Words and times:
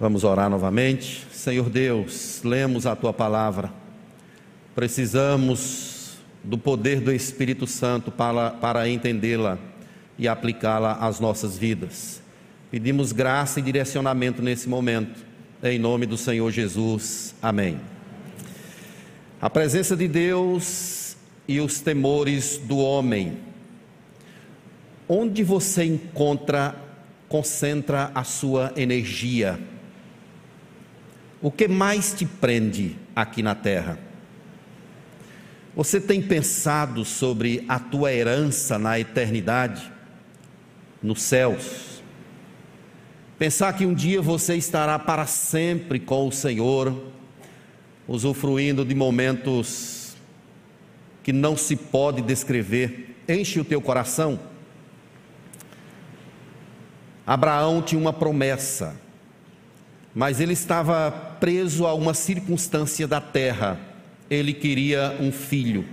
Vamos 0.00 0.24
orar 0.24 0.48
novamente. 0.48 1.26
Senhor 1.30 1.68
Deus, 1.68 2.40
lemos 2.42 2.86
a 2.86 2.96
tua 2.96 3.12
palavra. 3.12 3.70
Precisamos 4.74 6.16
do 6.42 6.56
poder 6.56 7.02
do 7.02 7.12
Espírito 7.12 7.66
Santo 7.66 8.10
para, 8.10 8.50
para 8.50 8.88
entendê-la 8.88 9.58
e 10.18 10.26
aplicá-la 10.26 10.94
às 10.94 11.20
nossas 11.20 11.58
vidas. 11.58 12.22
Pedimos 12.70 13.12
graça 13.12 13.60
e 13.60 13.62
direcionamento 13.62 14.40
nesse 14.40 14.70
momento. 14.70 15.20
Em 15.62 15.78
nome 15.78 16.06
do 16.06 16.16
Senhor 16.16 16.50
Jesus. 16.50 17.34
Amém. 17.42 17.78
A 19.38 19.50
presença 19.50 19.94
de 19.94 20.08
Deus 20.08 21.14
e 21.46 21.60
os 21.60 21.78
temores 21.82 22.56
do 22.56 22.78
homem. 22.78 23.36
Onde 25.06 25.44
você 25.44 25.84
encontra, 25.84 26.74
concentra 27.28 28.10
a 28.14 28.24
sua 28.24 28.72
energia? 28.76 29.60
O 31.42 31.50
que 31.50 31.66
mais 31.66 32.12
te 32.12 32.26
prende 32.26 32.96
aqui 33.16 33.42
na 33.42 33.54
terra? 33.54 33.98
Você 35.74 35.98
tem 35.98 36.20
pensado 36.20 37.02
sobre 37.02 37.64
a 37.66 37.78
tua 37.78 38.12
herança 38.12 38.78
na 38.78 39.00
eternidade, 39.00 39.90
nos 41.02 41.22
céus? 41.22 42.02
Pensar 43.38 43.72
que 43.72 43.86
um 43.86 43.94
dia 43.94 44.20
você 44.20 44.54
estará 44.54 44.98
para 44.98 45.24
sempre 45.24 45.98
com 45.98 46.28
o 46.28 46.32
Senhor, 46.32 46.94
usufruindo 48.06 48.84
de 48.84 48.94
momentos 48.94 50.14
que 51.22 51.32
não 51.32 51.56
se 51.56 51.74
pode 51.74 52.20
descrever, 52.20 53.16
enche 53.26 53.58
o 53.58 53.64
teu 53.64 53.80
coração. 53.80 54.38
Abraão 57.26 57.80
tinha 57.80 57.98
uma 57.98 58.12
promessa, 58.12 59.00
mas 60.14 60.40
ele 60.40 60.52
estava 60.52 61.10
preso 61.10 61.86
a 61.86 61.94
uma 61.94 62.14
circunstância 62.14 63.06
da 63.06 63.20
terra. 63.20 63.78
Ele 64.28 64.52
queria 64.52 65.16
um 65.20 65.30
filho. 65.30 65.84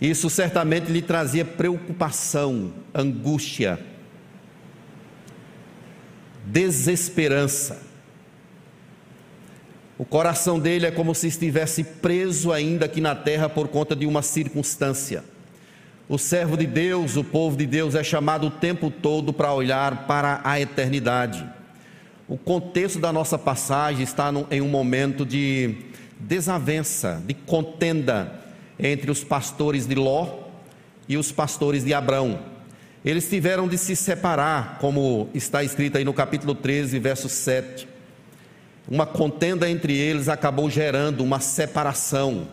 Isso 0.00 0.28
certamente 0.28 0.90
lhe 0.90 1.00
trazia 1.00 1.44
preocupação, 1.44 2.72
angústia, 2.94 3.78
desesperança. 6.44 7.82
O 9.96 10.04
coração 10.04 10.58
dele 10.58 10.86
é 10.86 10.90
como 10.90 11.14
se 11.14 11.28
estivesse 11.28 11.84
preso 11.84 12.52
ainda 12.52 12.86
aqui 12.86 13.00
na 13.00 13.14
terra 13.14 13.48
por 13.48 13.68
conta 13.68 13.94
de 13.94 14.06
uma 14.06 14.22
circunstância. 14.22 15.24
O 16.08 16.18
servo 16.18 16.56
de 16.56 16.66
Deus, 16.66 17.16
o 17.16 17.24
povo 17.24 17.56
de 17.56 17.64
Deus, 17.64 17.94
é 17.94 18.02
chamado 18.02 18.48
o 18.48 18.50
tempo 18.50 18.90
todo 18.90 19.32
para 19.32 19.52
olhar 19.52 20.06
para 20.06 20.40
a 20.44 20.60
eternidade. 20.60 21.48
O 22.26 22.38
contexto 22.38 22.98
da 22.98 23.12
nossa 23.12 23.36
passagem 23.36 24.02
está 24.02 24.32
em 24.50 24.62
um 24.62 24.68
momento 24.68 25.26
de 25.26 25.76
desavença, 26.18 27.22
de 27.26 27.34
contenda 27.34 28.40
entre 28.78 29.10
os 29.10 29.22
pastores 29.22 29.86
de 29.86 29.94
Ló 29.94 30.26
e 31.06 31.18
os 31.18 31.30
pastores 31.30 31.84
de 31.84 31.92
Abrão. 31.92 32.40
Eles 33.04 33.28
tiveram 33.28 33.68
de 33.68 33.76
se 33.76 33.94
separar, 33.94 34.78
como 34.78 35.28
está 35.34 35.62
escrito 35.62 35.98
aí 35.98 36.04
no 36.04 36.14
capítulo 36.14 36.54
13, 36.54 36.98
verso 36.98 37.28
7. 37.28 37.86
Uma 38.88 39.04
contenda 39.04 39.68
entre 39.68 39.94
eles 39.94 40.26
acabou 40.26 40.70
gerando 40.70 41.22
uma 41.22 41.40
separação. 41.40 42.48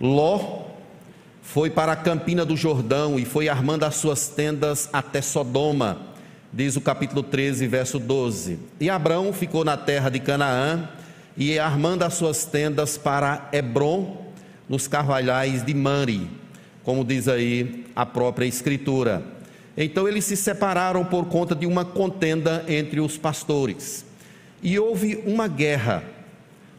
Ló 0.00 0.68
foi 1.42 1.68
para 1.68 1.92
a 1.92 1.96
campina 1.96 2.46
do 2.46 2.56
Jordão 2.56 3.18
e 3.18 3.26
foi 3.26 3.50
armando 3.50 3.84
as 3.84 3.96
suas 3.96 4.28
tendas 4.28 4.88
até 4.90 5.20
Sodoma 5.20 6.07
diz 6.52 6.76
o 6.76 6.80
capítulo 6.80 7.22
13, 7.22 7.66
verso 7.66 7.98
12. 7.98 8.58
E 8.80 8.88
Abraão 8.88 9.32
ficou 9.32 9.64
na 9.64 9.76
terra 9.76 10.08
de 10.08 10.18
Canaã 10.18 10.88
e 11.36 11.58
armando 11.58 12.02
as 12.02 12.14
suas 12.14 12.44
tendas 12.44 12.96
para 12.96 13.48
Hebron, 13.52 14.26
nos 14.68 14.86
carvalhais 14.86 15.64
de 15.64 15.72
Mari, 15.72 16.28
como 16.84 17.04
diz 17.04 17.26
aí 17.26 17.86
a 17.96 18.04
própria 18.04 18.44
Escritura. 18.44 19.22
Então 19.76 20.08
eles 20.08 20.24
se 20.24 20.36
separaram 20.36 21.04
por 21.04 21.26
conta 21.26 21.54
de 21.54 21.64
uma 21.64 21.84
contenda 21.84 22.64
entre 22.68 23.00
os 23.00 23.16
pastores. 23.16 24.04
E 24.62 24.78
houve 24.78 25.22
uma 25.24 25.48
guerra. 25.48 26.02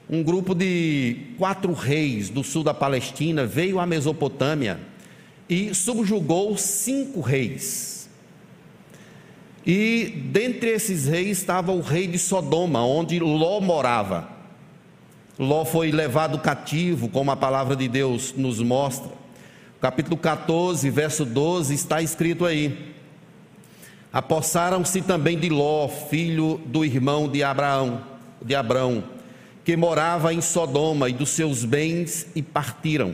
Um 0.09 0.23
grupo 0.23 0.53
de 0.53 1.17
quatro 1.37 1.71
reis 1.71 2.29
do 2.29 2.43
sul 2.43 2.63
da 2.63 2.73
Palestina 2.73 3.45
veio 3.45 3.79
à 3.79 3.85
Mesopotâmia 3.85 4.79
e 5.47 5.73
subjugou 5.73 6.57
cinco 6.57 7.21
reis 7.21 7.98
e 9.71 10.09
dentre 10.31 10.71
esses 10.71 11.05
reis 11.05 11.37
estava 11.37 11.71
o 11.71 11.79
rei 11.79 12.07
de 12.07 12.17
Sodoma, 12.17 12.83
onde 12.83 13.19
Ló 13.19 13.61
morava. 13.61 14.27
Ló 15.37 15.63
foi 15.63 15.91
levado 15.91 16.39
cativo, 16.39 17.07
como 17.07 17.29
a 17.29 17.35
palavra 17.35 17.75
de 17.75 17.87
Deus 17.87 18.33
nos 18.35 18.59
mostra. 18.59 19.11
Capítulo 19.79 20.17
14, 20.17 20.89
verso 20.89 21.23
12, 21.23 21.75
está 21.75 22.01
escrito 22.01 22.47
aí: 22.47 22.95
Apossaram-se 24.11 25.03
também 25.03 25.37
de 25.37 25.49
Ló, 25.49 25.87
filho 25.87 26.59
do 26.65 26.83
irmão 26.83 27.29
de 27.29 27.43
Abraão, 27.43 28.01
de 28.41 28.55
Abrão, 28.55 29.03
que 29.63 29.77
morava 29.77 30.33
em 30.33 30.41
Sodoma, 30.41 31.11
e 31.11 31.13
dos 31.13 31.29
seus 31.29 31.63
bens 31.63 32.25
e 32.33 32.41
partiram. 32.41 33.13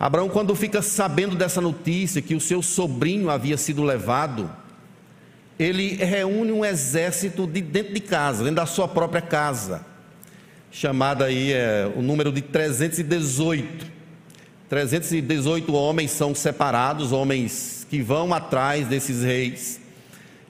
Abraão, 0.00 0.28
quando 0.28 0.52
fica 0.56 0.82
sabendo 0.82 1.36
dessa 1.36 1.60
notícia 1.60 2.20
que 2.20 2.34
o 2.34 2.40
seu 2.40 2.60
sobrinho 2.60 3.30
havia 3.30 3.56
sido 3.56 3.84
levado, 3.84 4.50
ele 5.58 5.94
reúne 5.96 6.52
um 6.52 6.64
exército 6.64 7.46
de 7.46 7.60
dentro 7.60 7.94
de 7.94 8.00
casa, 8.00 8.42
dentro 8.42 8.56
da 8.56 8.66
sua 8.66 8.86
própria 8.86 9.22
casa, 9.22 9.84
chamada 10.70 11.24
aí 11.24 11.52
é, 11.52 11.90
o 11.96 12.02
número 12.02 12.30
de 12.30 12.42
318. 12.42 13.96
318 14.68 15.72
homens 15.72 16.10
são 16.10 16.34
separados, 16.34 17.12
homens 17.12 17.86
que 17.88 18.02
vão 18.02 18.34
atrás 18.34 18.86
desses 18.86 19.22
reis, 19.22 19.80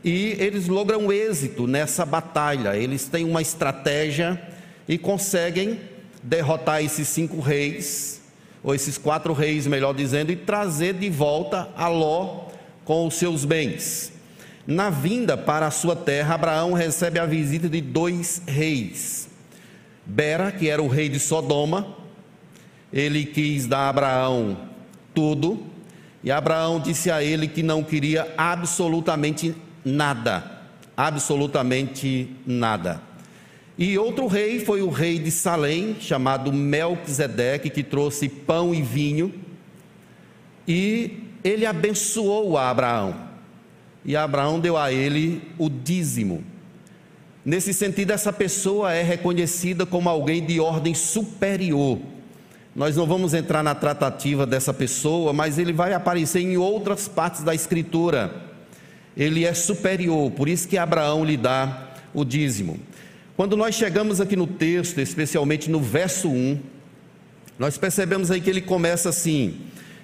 e 0.03 0.37
eles 0.39 0.69
logram 0.69 1.13
êxito 1.13 1.67
nessa 1.67 2.05
batalha. 2.05 2.77
Eles 2.77 3.07
têm 3.07 3.25
uma 3.25 3.43
estratégia 3.43 4.41
e 4.89 4.97
conseguem 4.97 5.81
derrotar 6.23 6.83
esses 6.83 7.09
cinco 7.09 7.41
reis, 7.41 8.23
ou 8.63 8.75
esses 8.75 8.99
quatro 8.99 9.33
reis, 9.33 9.67
melhor 9.67 9.95
dizendo, 9.95 10.33
e 10.33 10.37
trazer 10.37 10.95
de 10.95 11.11
volta 11.11 11.69
a 11.77 11.89
Ló 11.89 12.47
com 12.85 13.07
os 13.07 13.15
seus 13.15 13.45
bens. 13.45 14.16
Na 14.67 14.91
vinda 14.91 15.37
para 15.37 15.69
a 15.69 15.71
sua 15.71 15.95
terra, 15.95 16.35
Abraão 16.35 16.73
recebe 16.73 17.21
a 17.21 17.27
visita 17.27 17.69
de 17.69 17.81
dois 17.81 18.43
reis. 18.49 19.29
Bera, 20.05 20.51
que 20.51 20.69
era 20.69 20.83
o 20.83 20.89
rei 20.89 21.09
de 21.09 21.21
Sodoma, 21.21 21.97
ele 22.93 23.25
quis 23.25 23.67
dar 23.67 23.83
a 23.83 23.89
Abraão 23.89 24.57
tudo, 25.15 25.65
e 26.23 26.33
Abraão 26.33 26.81
disse 26.81 27.13
a 27.13 27.23
ele 27.23 27.47
que 27.47 27.63
não 27.63 27.85
queria 27.85 28.35
absolutamente 28.37 29.55
nada, 29.85 30.63
absolutamente 30.97 32.29
nada. 32.45 33.01
E 33.79 33.97
outro 33.97 34.27
rei 34.27 34.59
foi 34.59 34.83
o 34.83 34.91
rei 34.91 35.21
de 35.21 35.31
Salém, 35.31 35.97
chamado 36.01 36.53
Melquisedeque, 36.53 37.71
que 37.71 37.85
trouxe 37.85 38.29
pão 38.29 38.75
e 38.75 38.83
vinho, 38.83 39.33
e 40.67 41.21
ele 41.45 41.65
abençoou 41.65 42.59
a 42.59 42.69
Abraão 42.69 43.26
e 44.07 44.17
Abraão 44.17 44.61
deu 44.61 44.77
a 44.77 44.93
ele 44.93 45.43
o 45.59 45.69
dízimo. 45.69 46.45
Nesse 47.45 47.75
sentido, 47.75 48.13
essa 48.13 48.33
pessoa 48.33 48.93
é 48.93 49.03
reconhecida 49.03 49.85
como 49.85 50.09
alguém 50.09 50.47
de 50.47 50.61
ordem 50.61 50.95
superior. 50.95 51.99
Nós 52.75 52.95
não 52.95 53.05
vamos 53.05 53.35
entrar 53.35 53.65
na 53.65 53.75
tratativa 53.75 54.47
dessa 54.47 54.73
pessoa, 54.73 55.33
mas 55.33 55.59
ele 55.59 55.73
vai 55.73 55.93
aparecer 55.93 56.41
em 56.41 56.57
outras 56.57 57.09
partes 57.09 57.43
da 57.43 57.53
Escritura. 57.53 58.33
Ele 59.17 59.45
é 59.45 59.53
superior, 59.53 60.31
por 60.31 60.49
isso 60.49 60.69
que 60.69 60.79
Abraão 60.79 61.25
lhe 61.25 61.37
dá 61.37 61.89
o 62.15 62.25
dízimo. 62.25 62.79
Quando 63.37 63.57
nós 63.57 63.75
chegamos 63.75 64.21
aqui 64.21 64.37
no 64.37 64.47
texto, 64.47 65.01
especialmente 65.01 65.69
no 65.69 65.81
verso 65.81 66.29
1, 66.29 66.61
nós 67.59 67.77
percebemos 67.77 68.31
aí 68.31 68.41
que 68.41 68.51
ele 68.51 68.61
começa 68.61 69.09
assim: 69.09 69.57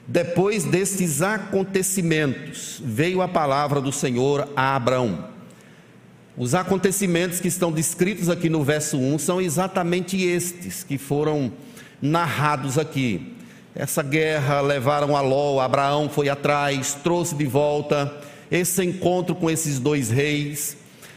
depois 0.06 0.64
destes 0.64 1.22
acontecimentos, 1.22 2.80
veio 2.84 3.22
a 3.22 3.28
palavra 3.28 3.80
do 3.80 3.92
Senhor 3.92 4.48
a 4.56 4.74
Abraão. 4.74 5.26
Os 6.36 6.54
acontecimentos 6.54 7.40
que 7.40 7.48
estão 7.48 7.70
descritos 7.70 8.28
aqui 8.28 8.48
no 8.48 8.64
verso 8.64 8.98
1 8.98 9.18
são 9.18 9.40
exatamente 9.40 10.20
estes 10.20 10.82
que 10.82 10.98
foram 10.98 11.52
narrados 12.00 12.78
aqui. 12.78 13.36
Essa 13.74 14.02
guerra 14.02 14.60
levaram 14.60 15.16
a 15.16 15.20
Ló, 15.20 15.60
Abraão 15.60 16.08
foi 16.08 16.28
atrás, 16.28 16.94
trouxe 17.02 17.34
de 17.34 17.46
volta 17.46 18.12
esse 18.50 18.84
encontro 18.84 19.34
com 19.34 19.50
esses 19.50 19.78
dois 19.78 20.10
reis, 20.10 20.76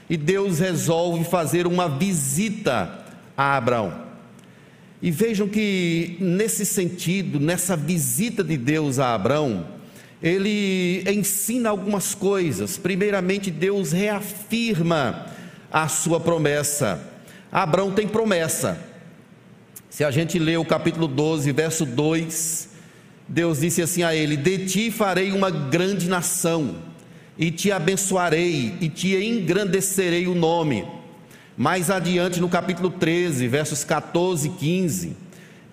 e 0.09 0.15
Deus 0.15 0.59
resolve 0.59 1.25
fazer 1.25 1.67
uma 1.67 1.89
visita 1.89 3.03
a 3.35 3.57
Abraão. 3.57 4.04
E 5.05 5.11
vejam 5.11 5.47
que, 5.47 6.17
nesse 6.19 6.65
sentido, 6.65 7.39
nessa 7.39 7.77
visita 7.77 8.43
de 8.43 8.57
Deus 8.57 8.97
a 8.97 9.13
Abraão, 9.13 9.63
ele 10.19 11.03
ensina 11.07 11.69
algumas 11.69 12.15
coisas. 12.15 12.75
Primeiramente, 12.75 13.51
Deus 13.51 13.91
reafirma 13.91 15.27
a 15.71 15.87
sua 15.87 16.19
promessa. 16.19 17.07
Abraão 17.51 17.91
tem 17.91 18.07
promessa. 18.07 18.79
Se 19.91 20.03
a 20.03 20.09
gente 20.09 20.39
lê 20.39 20.57
o 20.57 20.65
capítulo 20.65 21.07
12, 21.07 21.51
verso 21.51 21.85
2, 21.85 22.69
Deus 23.27 23.59
disse 23.59 23.83
assim 23.83 24.01
a 24.01 24.15
ele: 24.15 24.35
De 24.35 24.65
ti 24.65 24.89
farei 24.89 25.31
uma 25.31 25.51
grande 25.51 26.09
nação, 26.09 26.77
e 27.37 27.51
te 27.51 27.71
abençoarei, 27.71 28.73
e 28.81 28.89
te 28.89 29.15
engrandecerei 29.15 30.25
o 30.25 30.33
nome. 30.33 30.83
Mais 31.57 31.89
adiante, 31.89 32.39
no 32.39 32.49
capítulo 32.49 32.89
13, 32.89 33.47
versos 33.47 33.83
14 33.83 34.47
e 34.47 34.51
15, 34.51 35.17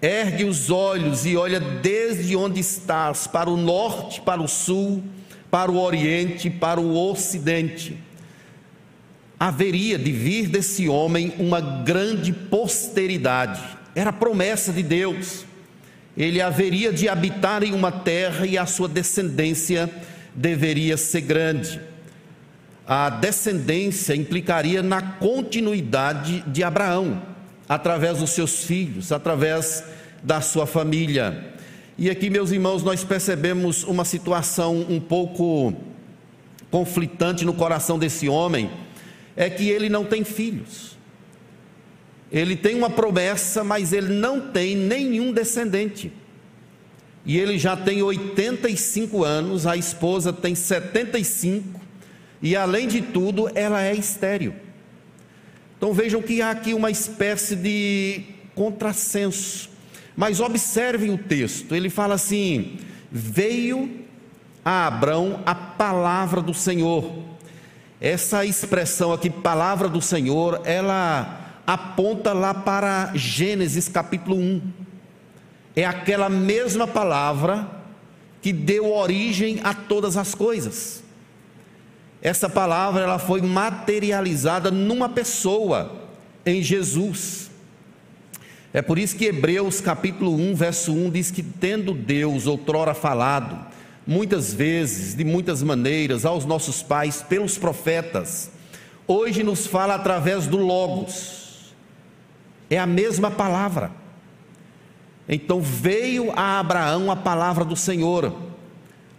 ergue 0.00 0.44
os 0.44 0.70
olhos 0.70 1.26
e 1.26 1.36
olha 1.36 1.58
desde 1.58 2.36
onde 2.36 2.60
estás, 2.60 3.26
para 3.26 3.50
o 3.50 3.56
norte, 3.56 4.20
para 4.20 4.40
o 4.40 4.48
sul, 4.48 5.02
para 5.50 5.70
o 5.70 5.80
oriente, 5.80 6.48
para 6.48 6.80
o 6.80 7.10
ocidente. 7.10 7.98
Haveria 9.38 9.98
de 9.98 10.12
vir 10.12 10.46
desse 10.46 10.88
homem 10.88 11.32
uma 11.38 11.60
grande 11.60 12.32
posteridade, 12.32 13.60
era 13.94 14.12
promessa 14.12 14.72
de 14.72 14.82
Deus 14.82 15.44
ele 16.16 16.42
haveria 16.42 16.92
de 16.92 17.08
habitar 17.08 17.62
em 17.62 17.72
uma 17.72 17.90
terra 17.90 18.46
e 18.46 18.58
a 18.58 18.66
sua 18.66 18.88
descendência 18.88 19.90
deveria 20.34 20.96
ser 20.96 21.22
grande. 21.22 21.80
A 22.86 23.10
descendência 23.10 24.14
implicaria 24.14 24.82
na 24.82 25.00
continuidade 25.00 26.42
de 26.46 26.62
Abraão, 26.64 27.22
através 27.68 28.18
dos 28.18 28.30
seus 28.30 28.64
filhos, 28.64 29.12
através 29.12 29.84
da 30.22 30.40
sua 30.40 30.66
família. 30.66 31.52
E 31.96 32.10
aqui, 32.10 32.30
meus 32.30 32.50
irmãos, 32.50 32.82
nós 32.82 33.04
percebemos 33.04 33.84
uma 33.84 34.04
situação 34.04 34.86
um 34.88 34.98
pouco 35.00 35.74
conflitante 36.70 37.44
no 37.44 37.52
coração 37.52 37.98
desse 37.98 38.28
homem, 38.28 38.70
é 39.36 39.50
que 39.50 39.68
ele 39.68 39.88
não 39.88 40.04
tem 40.04 40.24
filhos. 40.24 40.96
Ele 42.32 42.56
tem 42.56 42.74
uma 42.74 42.88
promessa, 42.88 43.62
mas 43.62 43.92
ele 43.92 44.14
não 44.14 44.40
tem 44.40 44.74
nenhum 44.74 45.32
descendente. 45.32 46.10
E 47.26 47.38
ele 47.38 47.58
já 47.58 47.76
tem 47.76 48.02
85 48.02 49.22
anos, 49.22 49.66
a 49.66 49.76
esposa 49.76 50.32
tem 50.32 50.54
75, 50.54 51.81
e 52.42 52.56
além 52.56 52.88
de 52.88 53.00
tudo, 53.00 53.48
ela 53.54 53.82
é 53.82 53.94
estéril. 53.94 54.54
Então 55.76 55.92
vejam 55.92 56.20
que 56.20 56.42
há 56.42 56.50
aqui 56.50 56.74
uma 56.74 56.90
espécie 56.90 57.54
de 57.54 58.22
contrassenso. 58.54 59.70
Mas 60.16 60.40
observem 60.40 61.10
o 61.10 61.18
texto, 61.18 61.74
ele 61.74 61.88
fala 61.88 62.14
assim: 62.14 62.78
veio 63.10 64.02
a 64.64 64.86
Abrão 64.86 65.40
a 65.46 65.54
palavra 65.54 66.40
do 66.40 66.52
Senhor. 66.52 67.22
Essa 68.00 68.44
expressão 68.44 69.12
aqui, 69.12 69.30
palavra 69.30 69.88
do 69.88 70.02
Senhor, 70.02 70.60
ela 70.64 71.60
aponta 71.64 72.32
lá 72.32 72.52
para 72.52 73.12
Gênesis 73.14 73.88
capítulo 73.88 74.36
1. 74.36 74.62
É 75.76 75.84
aquela 75.84 76.28
mesma 76.28 76.86
palavra 76.86 77.68
que 78.42 78.52
deu 78.52 78.92
origem 78.92 79.60
a 79.62 79.72
todas 79.72 80.16
as 80.16 80.34
coisas. 80.34 81.01
Essa 82.22 82.48
palavra 82.48 83.02
ela 83.02 83.18
foi 83.18 83.42
materializada 83.42 84.70
numa 84.70 85.08
pessoa, 85.08 86.00
em 86.46 86.62
Jesus. 86.62 87.50
É 88.72 88.80
por 88.80 88.98
isso 88.98 89.16
que 89.16 89.26
Hebreus 89.26 89.80
capítulo 89.80 90.34
1, 90.34 90.54
verso 90.54 90.92
1 90.94 91.10
diz 91.10 91.30
que 91.30 91.42
tendo 91.42 91.92
Deus 91.92 92.46
outrora 92.46 92.94
falado, 92.94 93.58
muitas 94.06 94.54
vezes, 94.54 95.14
de 95.14 95.24
muitas 95.24 95.62
maneiras, 95.62 96.24
aos 96.24 96.44
nossos 96.44 96.82
pais 96.82 97.22
pelos 97.22 97.58
profetas, 97.58 98.50
hoje 99.06 99.42
nos 99.42 99.66
fala 99.66 99.96
através 99.96 100.46
do 100.46 100.56
Logos 100.56 101.42
é 102.74 102.78
a 102.78 102.86
mesma 102.86 103.30
palavra. 103.30 103.90
Então 105.28 105.60
veio 105.60 106.32
a 106.34 106.58
Abraão 106.58 107.10
a 107.10 107.16
palavra 107.16 107.64
do 107.64 107.76
Senhor. 107.76 108.32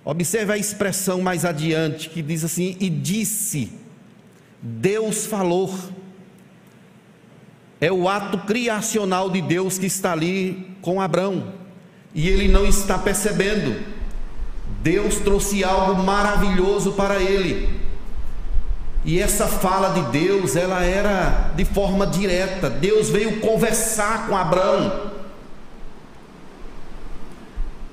Observe 0.05 0.51
a 0.51 0.57
expressão 0.57 1.21
mais 1.21 1.45
adiante 1.45 2.09
que 2.09 2.21
diz 2.21 2.44
assim: 2.44 2.75
e 2.79 2.89
disse, 2.89 3.71
Deus 4.61 5.25
falou. 5.25 5.73
É 7.79 7.91
o 7.91 8.07
ato 8.07 8.38
criacional 8.39 9.29
de 9.29 9.41
Deus 9.41 9.77
que 9.77 9.85
está 9.85 10.13
ali 10.13 10.77
com 10.81 11.01
Abraão, 11.01 11.53
e 12.15 12.29
ele 12.29 12.47
não 12.47 12.65
está 12.65 12.97
percebendo. 12.97 13.75
Deus 14.81 15.15
trouxe 15.15 15.63
algo 15.63 16.01
maravilhoso 16.01 16.94
para 16.94 17.21
ele. 17.21 17.81
E 19.06 19.19
essa 19.19 19.47
fala 19.47 19.89
de 19.89 20.17
Deus, 20.17 20.56
ela 20.56 20.83
era 20.83 21.51
de 21.56 21.65
forma 21.65 22.07
direta. 22.07 22.69
Deus 22.69 23.09
veio 23.09 23.41
conversar 23.41 24.27
com 24.27 24.38
Abraão. 24.38 25.11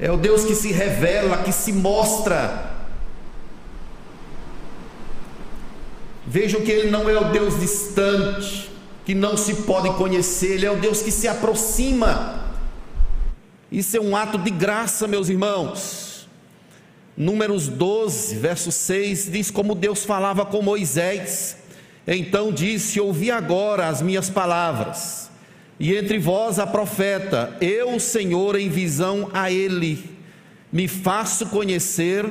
É 0.01 0.11
o 0.11 0.17
Deus 0.17 0.45
que 0.45 0.55
se 0.55 0.73
revela, 0.73 1.39
que 1.39 1.53
se 1.53 1.73
mostra. 1.73 2.71
Vejam 6.27 6.63
que 6.63 6.71
ele 6.71 6.91
não 6.91 7.09
é 7.09 7.19
o 7.19 7.31
Deus 7.31 7.61
distante, 7.61 8.71
que 9.05 9.15
não 9.15 9.37
se 9.37 9.55
pode 9.63 9.91
conhecer, 9.95 10.53
ele 10.53 10.67
é 10.67 10.71
o 10.71 10.81
Deus 10.81 11.03
que 11.03 11.11
se 11.11 11.29
aproxima. 11.29 12.41
Isso 13.71 13.97
é 13.97 14.01
um 14.01 14.17
ato 14.17 14.39
de 14.39 14.51
graça, 14.51 15.07
meus 15.07 15.29
irmãos. 15.29 16.29
Números 17.17 17.69
12, 17.69 18.37
verso 18.37 18.73
6 18.73 19.31
diz 19.31 19.51
como 19.51 19.75
Deus 19.75 20.05
falava 20.05 20.47
com 20.47 20.63
Moisés. 20.63 21.57
Então 22.07 22.53
disse: 22.53 23.01
Ouvi 23.01 23.31
agora 23.31 23.89
as 23.89 24.01
minhas 24.01 24.31
palavras, 24.31 25.30
e 25.81 25.97
entre 25.97 26.19
vós 26.19 26.59
a 26.59 26.67
profeta, 26.67 27.57
eu, 27.59 27.99
Senhor, 27.99 28.55
em 28.55 28.69
visão 28.69 29.31
a 29.33 29.51
ele, 29.51 30.05
me 30.71 30.87
faço 30.87 31.47
conhecer 31.47 32.27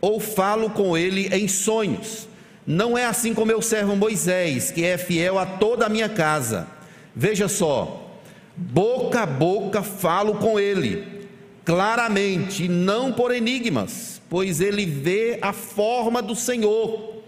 ou 0.00 0.18
falo 0.18 0.70
com 0.70 0.96
ele 0.96 1.28
em 1.28 1.46
sonhos. 1.46 2.26
Não 2.66 2.96
é 2.96 3.04
assim 3.04 3.34
como 3.34 3.48
meu 3.48 3.60
servo 3.60 3.94
Moisés, 3.94 4.70
que 4.70 4.84
é 4.84 4.96
fiel 4.96 5.38
a 5.38 5.44
toda 5.44 5.84
a 5.84 5.88
minha 5.90 6.08
casa. 6.08 6.66
Veja 7.14 7.46
só, 7.46 8.18
boca 8.56 9.20
a 9.20 9.26
boca 9.26 9.82
falo 9.82 10.36
com 10.36 10.58
ele 10.58 11.20
claramente, 11.64 12.68
não 12.68 13.12
por 13.12 13.32
enigmas, 13.32 14.20
pois 14.28 14.60
ele 14.60 14.86
vê 14.86 15.38
a 15.42 15.52
forma 15.52 16.22
do 16.22 16.34
Senhor. 16.34 17.22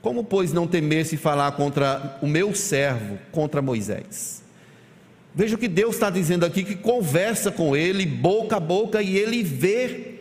Como, 0.00 0.24
pois, 0.24 0.52
não 0.52 0.66
temesse 0.66 1.16
falar 1.16 1.52
contra 1.52 2.18
o 2.22 2.26
meu 2.26 2.54
servo, 2.54 3.18
contra 3.30 3.60
Moisés? 3.60 4.47
Veja 5.38 5.54
o 5.54 5.58
que 5.58 5.68
Deus 5.68 5.94
está 5.94 6.10
dizendo 6.10 6.44
aqui: 6.44 6.64
que 6.64 6.74
conversa 6.74 7.52
com 7.52 7.76
ele, 7.76 8.04
boca 8.04 8.56
a 8.56 8.60
boca, 8.60 9.00
e 9.00 9.16
ele 9.16 9.44
vê 9.44 10.16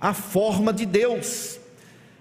a 0.00 0.14
forma 0.14 0.72
de 0.72 0.86
Deus. 0.86 1.58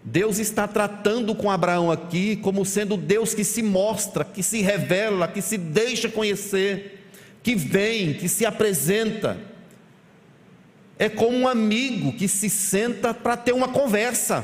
Deus 0.03 0.39
está 0.39 0.67
tratando 0.67 1.35
com 1.35 1.51
Abraão 1.51 1.91
aqui 1.91 2.37
como 2.37 2.65
sendo 2.65 2.97
Deus 2.97 3.35
que 3.35 3.43
se 3.43 3.61
mostra, 3.61 4.25
que 4.25 4.41
se 4.41 4.63
revela, 4.63 5.27
que 5.27 5.43
se 5.43 5.59
deixa 5.59 6.09
conhecer, 6.09 7.05
que 7.43 7.53
vem, 7.53 8.15
que 8.15 8.27
se 8.27 8.47
apresenta 8.47 9.37
é 10.97 11.07
como 11.07 11.37
um 11.37 11.47
amigo 11.47 12.13
que 12.13 12.27
se 12.27 12.49
senta 12.49 13.13
para 13.13 13.37
ter 13.37 13.53
uma 13.53 13.67
conversa. 13.67 14.43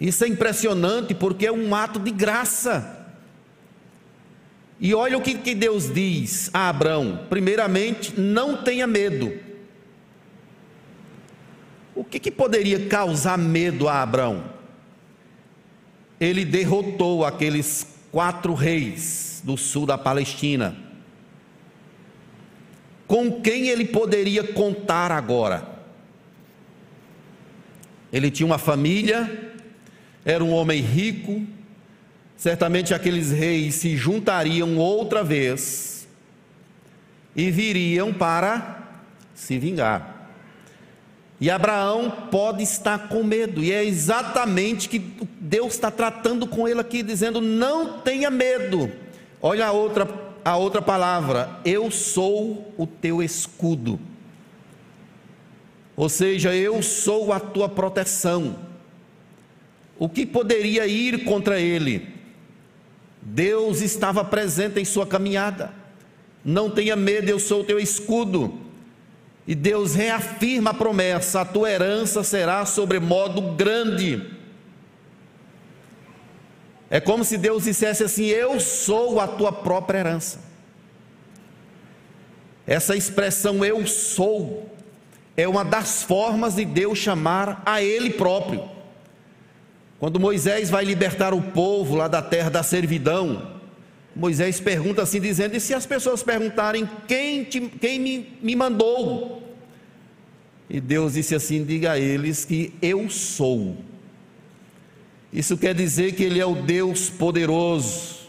Isso 0.00 0.22
é 0.22 0.28
impressionante 0.28 1.12
porque 1.12 1.46
é 1.46 1.52
um 1.52 1.74
ato 1.74 1.98
de 1.98 2.12
graça. 2.12 2.99
E 4.80 4.94
olha 4.94 5.18
o 5.18 5.20
que, 5.20 5.34
que 5.34 5.54
Deus 5.54 5.92
diz 5.92 6.50
a 6.54 6.68
Abraão: 6.68 7.26
primeiramente, 7.28 8.18
não 8.18 8.62
tenha 8.62 8.86
medo. 8.86 9.32
O 11.94 12.02
que, 12.02 12.18
que 12.18 12.30
poderia 12.30 12.86
causar 12.86 13.36
medo 13.36 13.88
a 13.88 14.02
Abraão? 14.02 14.44
Ele 16.18 16.44
derrotou 16.44 17.24
aqueles 17.24 17.86
quatro 18.10 18.54
reis 18.54 19.42
do 19.44 19.56
sul 19.56 19.84
da 19.86 19.98
Palestina 19.98 20.90
com 23.10 23.42
quem 23.42 23.66
ele 23.66 23.86
poderia 23.86 24.44
contar 24.44 25.10
agora? 25.10 25.66
Ele 28.12 28.30
tinha 28.30 28.46
uma 28.46 28.56
família, 28.56 29.52
era 30.24 30.44
um 30.44 30.52
homem 30.52 30.80
rico, 30.80 31.44
certamente 32.40 32.94
aqueles 32.94 33.30
reis 33.30 33.74
se 33.74 33.98
juntariam 33.98 34.78
outra 34.78 35.22
vez 35.22 36.08
e 37.36 37.50
viriam 37.50 38.14
para 38.14 38.82
se 39.34 39.58
vingar. 39.58 40.30
E 41.38 41.50
Abraão 41.50 42.28
pode 42.30 42.62
estar 42.62 43.08
com 43.08 43.22
medo, 43.22 43.62
e 43.62 43.70
é 43.70 43.84
exatamente 43.84 44.88
que 44.88 44.98
Deus 45.38 45.74
está 45.74 45.90
tratando 45.90 46.46
com 46.46 46.66
ele 46.66 46.80
aqui, 46.80 47.02
dizendo: 47.02 47.42
não 47.42 47.98
tenha 48.00 48.30
medo. 48.30 48.90
Olha 49.42 49.66
a 49.66 49.72
outra 49.72 50.08
a 50.42 50.56
outra 50.56 50.80
palavra, 50.80 51.60
eu 51.62 51.90
sou 51.90 52.72
o 52.78 52.86
teu 52.86 53.22
escudo. 53.22 54.00
Ou 55.94 56.08
seja, 56.08 56.54
eu 56.54 56.82
sou 56.82 57.34
a 57.34 57.38
tua 57.38 57.68
proteção. 57.68 58.58
O 59.98 60.08
que 60.08 60.24
poderia 60.24 60.86
ir 60.86 61.24
contra 61.24 61.60
ele? 61.60 62.19
Deus 63.22 63.80
estava 63.80 64.24
presente 64.24 64.80
em 64.80 64.84
sua 64.84 65.06
caminhada. 65.06 65.72
Não 66.44 66.70
tenha 66.70 66.96
medo, 66.96 67.28
eu 67.28 67.38
sou 67.38 67.60
o 67.60 67.64
teu 67.64 67.78
escudo. 67.78 68.58
E 69.46 69.54
Deus 69.54 69.94
reafirma 69.94 70.70
a 70.70 70.74
promessa: 70.74 71.40
a 71.40 71.44
tua 71.44 71.70
herança 71.70 72.22
será 72.22 72.64
sobremodo 72.64 73.42
grande. 73.52 74.30
É 76.88 76.98
como 76.98 77.24
se 77.24 77.36
Deus 77.36 77.64
dissesse 77.64 78.02
assim: 78.02 78.26
Eu 78.26 78.58
sou 78.58 79.20
a 79.20 79.26
tua 79.26 79.52
própria 79.52 79.98
herança. 79.98 80.40
Essa 82.66 82.96
expressão 82.96 83.64
eu 83.64 83.86
sou 83.86 84.70
é 85.36 85.48
uma 85.48 85.64
das 85.64 86.02
formas 86.02 86.54
de 86.56 86.64
Deus 86.64 86.98
chamar 86.98 87.62
a 87.64 87.82
Ele 87.82 88.10
próprio. 88.10 88.68
Quando 90.00 90.18
Moisés 90.18 90.70
vai 90.70 90.82
libertar 90.82 91.34
o 91.34 91.42
povo 91.42 91.94
lá 91.94 92.08
da 92.08 92.22
terra 92.22 92.48
da 92.48 92.62
servidão, 92.62 93.60
Moisés 94.16 94.58
pergunta 94.58 95.02
assim, 95.02 95.20
dizendo: 95.20 95.54
E 95.54 95.60
se 95.60 95.74
as 95.74 95.84
pessoas 95.84 96.22
perguntarem 96.22 96.88
quem, 97.06 97.44
te, 97.44 97.60
quem 97.60 98.00
me, 98.00 98.38
me 98.40 98.56
mandou? 98.56 99.46
E 100.70 100.80
Deus 100.80 101.12
disse 101.12 101.34
assim: 101.34 101.62
Diga 101.64 101.92
a 101.92 101.98
eles 101.98 102.46
que 102.46 102.72
eu 102.80 103.10
sou. 103.10 103.76
Isso 105.30 105.58
quer 105.58 105.74
dizer 105.74 106.12
que 106.14 106.24
Ele 106.24 106.40
é 106.40 106.46
o 106.46 106.54
Deus 106.54 107.10
poderoso, 107.10 108.20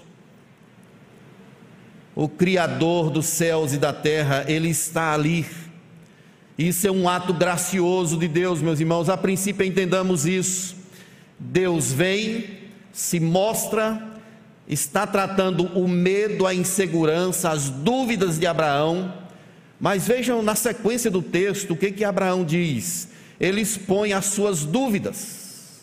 o 2.14 2.28
Criador 2.28 3.10
dos 3.10 3.28
céus 3.28 3.74
e 3.74 3.78
da 3.78 3.94
terra, 3.94 4.44
Ele 4.46 4.68
está 4.68 5.14
ali. 5.14 5.46
Isso 6.58 6.86
é 6.86 6.92
um 6.92 7.08
ato 7.08 7.34
gracioso 7.34 8.18
de 8.18 8.28
Deus, 8.28 8.62
meus 8.62 8.82
irmãos. 8.82 9.08
A 9.08 9.16
princípio 9.16 9.66
entendamos 9.66 10.26
isso. 10.26 10.81
Deus 11.44 11.92
vem, 11.92 12.60
se 12.94 13.20
mostra, 13.20 14.00
está 14.68 15.08
tratando 15.08 15.66
o 15.78 15.88
medo, 15.88 16.46
a 16.46 16.54
insegurança, 16.54 17.50
as 17.50 17.68
dúvidas 17.68 18.38
de 18.38 18.46
Abraão. 18.46 19.12
Mas 19.80 20.08
vejam 20.08 20.44
na 20.44 20.54
sequência 20.54 21.10
do 21.10 21.22
texto 21.22 21.72
o 21.72 21.78
que 21.78 21.92
que 21.92 22.04
Abraão 22.04 22.46
diz. 22.46 23.10
Ele 23.40 23.60
expõe 23.60 24.14
as 24.14 24.26
suas 24.26 24.64
dúvidas. 24.64 25.82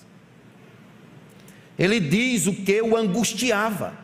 Ele 1.77 1.99
diz 1.99 2.47
o 2.47 2.55
que 2.55 2.81
o 2.81 2.97
angustiava. 2.97 3.99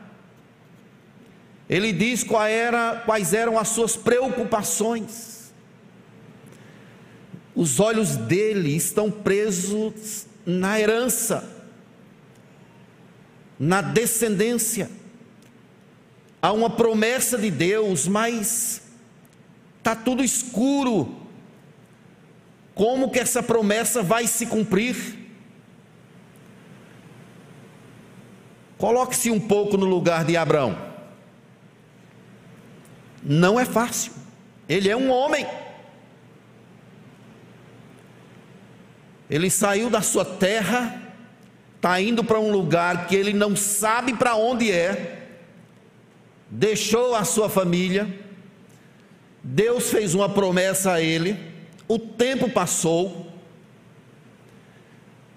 Ele 1.70 1.92
diz 1.92 2.26
era, 2.48 3.02
quais 3.06 3.32
eram 3.32 3.56
as 3.56 3.68
suas 3.68 3.96
preocupações. 3.96 5.52
Os 7.54 7.78
olhos 7.78 8.16
dele 8.16 8.74
estão 8.74 9.08
presos 9.08 10.26
na 10.44 10.78
herança, 10.78 11.48
na 13.58 13.80
descendência. 13.80 14.90
Há 16.40 16.52
uma 16.52 16.68
promessa 16.68 17.38
de 17.38 17.50
Deus, 17.50 18.06
mas 18.06 18.82
está 19.78 19.96
tudo 19.96 20.22
escuro. 20.22 21.22
Como 22.74 23.10
que 23.10 23.20
essa 23.20 23.42
promessa 23.42 24.02
vai 24.02 24.26
se 24.26 24.46
cumprir? 24.46 24.96
Coloque-se 28.76 29.30
um 29.30 29.40
pouco 29.40 29.76
no 29.76 29.86
lugar 29.86 30.24
de 30.24 30.36
Abraão. 30.36 30.76
Não 33.22 33.58
é 33.58 33.64
fácil. 33.64 34.12
Ele 34.68 34.90
é 34.90 34.96
um 34.96 35.10
homem. 35.10 35.46
Ele 39.28 39.50
saiu 39.50 39.88
da 39.88 40.02
sua 40.02 40.24
terra, 40.24 41.02
está 41.76 42.00
indo 42.00 42.22
para 42.22 42.38
um 42.38 42.50
lugar 42.50 43.06
que 43.06 43.16
ele 43.16 43.32
não 43.32 43.56
sabe 43.56 44.14
para 44.14 44.36
onde 44.36 44.70
é, 44.70 45.28
deixou 46.50 47.14
a 47.14 47.24
sua 47.24 47.48
família, 47.48 48.08
Deus 49.42 49.90
fez 49.90 50.14
uma 50.14 50.28
promessa 50.28 50.92
a 50.92 51.02
ele, 51.02 51.36
o 51.86 51.98
tempo 51.98 52.48
passou, 52.48 53.30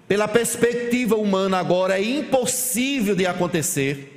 pela 0.06 0.26
perspectiva 0.26 1.16
humana 1.16 1.58
agora 1.58 2.00
é 2.00 2.02
impossível 2.02 3.14
de 3.14 3.26
acontecer. 3.26 4.14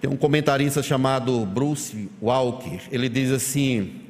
Tem 0.00 0.10
um 0.10 0.16
comentarista 0.16 0.82
chamado 0.82 1.46
Bruce 1.46 2.10
Walker, 2.20 2.80
ele 2.90 3.08
diz 3.08 3.30
assim: 3.30 4.03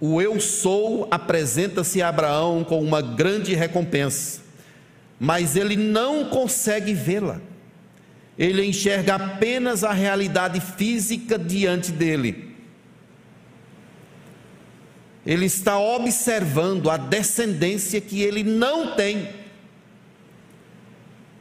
O 0.00 0.20
eu 0.20 0.40
sou 0.40 1.06
apresenta-se 1.10 2.02
a 2.02 2.08
Abraão 2.08 2.64
com 2.64 2.82
uma 2.82 3.00
grande 3.00 3.54
recompensa, 3.54 4.42
mas 5.18 5.56
ele 5.56 5.76
não 5.76 6.26
consegue 6.26 6.92
vê-la. 6.92 7.40
Ele 8.36 8.64
enxerga 8.64 9.14
apenas 9.14 9.84
a 9.84 9.92
realidade 9.92 10.60
física 10.60 11.38
diante 11.38 11.92
dele. 11.92 12.54
Ele 15.24 15.46
está 15.46 15.78
observando 15.78 16.90
a 16.90 16.96
descendência 16.96 18.00
que 18.00 18.20
ele 18.20 18.42
não 18.42 18.94
tem. 18.94 19.28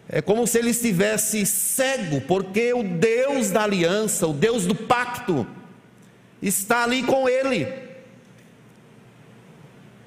É 0.07 0.21
como 0.21 0.45
se 0.45 0.59
ele 0.59 0.69
estivesse 0.69 1.45
cego, 1.45 2.21
porque 2.21 2.73
o 2.73 2.83
Deus 2.83 3.49
da 3.49 3.63
aliança, 3.63 4.27
o 4.27 4.33
Deus 4.33 4.65
do 4.65 4.75
pacto, 4.75 5.45
está 6.41 6.83
ali 6.83 7.03
com 7.03 7.27
ele. 7.27 7.67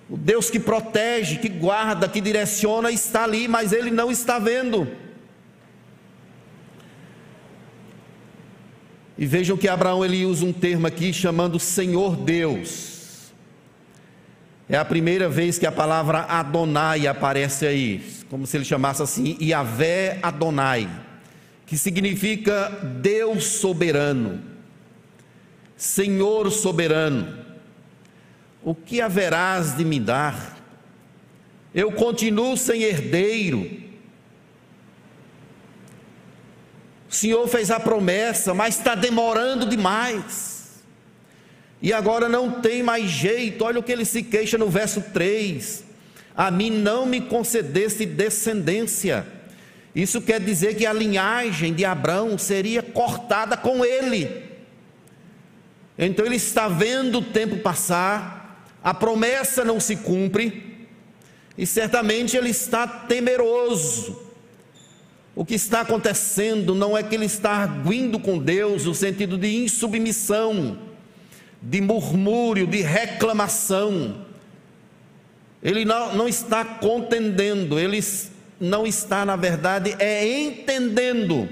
O 0.09 0.17
Deus 0.17 0.49
que 0.49 0.61
protege, 0.61 1.39
que 1.39 1.49
guarda, 1.49 2.09
que 2.09 2.21
direciona, 2.21 2.91
está 2.91 3.25
ali, 3.25 3.49
mas 3.49 3.73
ele 3.73 3.91
não 3.91 4.11
está 4.11 4.39
vendo. 4.39 4.87
E 9.19 9.27
vejam 9.27 9.57
que 9.57 9.67
Abraão 9.67 10.05
ele 10.05 10.25
usa 10.25 10.45
um 10.45 10.53
termo 10.53 10.87
aqui 10.87 11.13
chamando 11.13 11.59
Senhor 11.59 12.17
Deus. 12.17 13.33
É 14.69 14.77
a 14.77 14.85
primeira 14.85 15.29
vez 15.29 15.59
que 15.59 15.67
a 15.67 15.73
palavra 15.73 16.21
Adonai 16.21 17.07
aparece 17.07 17.67
aí, 17.67 18.05
como 18.29 18.47
se 18.47 18.57
ele 18.57 18.65
chamasse 18.65 19.03
assim, 19.03 19.39
Yahvé 19.41 20.19
Adonai, 20.23 20.89
que 21.65 21.79
significa 21.79 22.69
Deus 23.01 23.45
soberano, 23.45 24.43
Senhor 25.77 26.51
soberano. 26.51 27.46
O 28.67 28.75
que 28.75 29.01
haverás 29.01 29.77
de 29.77 29.85
me 29.85 30.01
dar? 30.01 30.59
Eu 31.73 31.93
continuo 31.93 32.57
sem 32.57 32.83
herdeiro. 32.83 33.71
O 37.09 37.15
Senhor 37.15 37.47
fez 37.47 37.71
a 37.71 37.79
promessa, 37.79 38.53
mas 38.53 38.77
está 38.77 38.97
demorando 38.97 39.65
demais 39.65 40.57
e 41.81 41.93
agora 41.93 42.29
não 42.29 42.61
tem 42.61 42.83
mais 42.83 43.09
jeito. 43.09 43.65
Olha 43.65 43.79
o 43.79 43.83
que 43.85 43.93
ele 43.93 44.05
se 44.05 44.21
queixa 44.21 44.59
no 44.59 44.69
verso 44.69 45.01
3: 45.13 45.85
A 46.37 46.51
mim 46.51 46.71
não 46.71 47.07
me 47.07 47.21
concedeste 47.21 48.05
descendência. 48.05 49.25
Isso 49.95 50.21
quer 50.21 50.41
dizer 50.41 50.75
que 50.75 50.85
a 50.85 50.93
linhagem 50.93 51.73
de 51.73 51.85
Abraão 51.85 52.37
seria 52.37 52.83
cortada 52.83 53.57
com 53.57 53.85
ele. 53.85 54.45
Então 55.97 56.27
ele 56.27 56.35
está 56.35 56.67
vendo 56.67 57.19
o 57.19 57.23
tempo 57.23 57.59
passar, 57.59 58.46
a 58.87 58.95
promessa 58.95 59.65
não 59.65 59.81
se 59.81 59.97
cumpre, 59.97 60.87
e 61.59 61.67
certamente 61.67 62.37
ele 62.37 62.51
está 62.51 62.87
temeroso. 62.87 64.17
O 65.35 65.45
que 65.45 65.55
está 65.55 65.81
acontecendo 65.81 66.73
não 66.73 66.97
é 66.97 67.03
que 67.03 67.17
ele 67.17 67.25
está 67.25 67.51
arguindo 67.51 68.21
com 68.21 68.39
Deus 68.39 68.85
no 68.85 68.95
sentido 68.95 69.37
de 69.37 69.57
insubmissão, 69.57 70.79
de 71.61 71.81
murmúrio, 71.81 72.65
de 72.65 72.81
reclamação. 72.81 74.25
Ele 75.61 75.85
não, 75.85 76.15
não 76.15 76.29
está 76.29 76.65
contendendo, 76.65 77.81
ele 77.81 77.99
não 78.61 78.87
está, 78.87 79.25
na 79.25 79.35
verdade, 79.35 79.97
é 79.99 80.25
entendendo. 80.43 81.49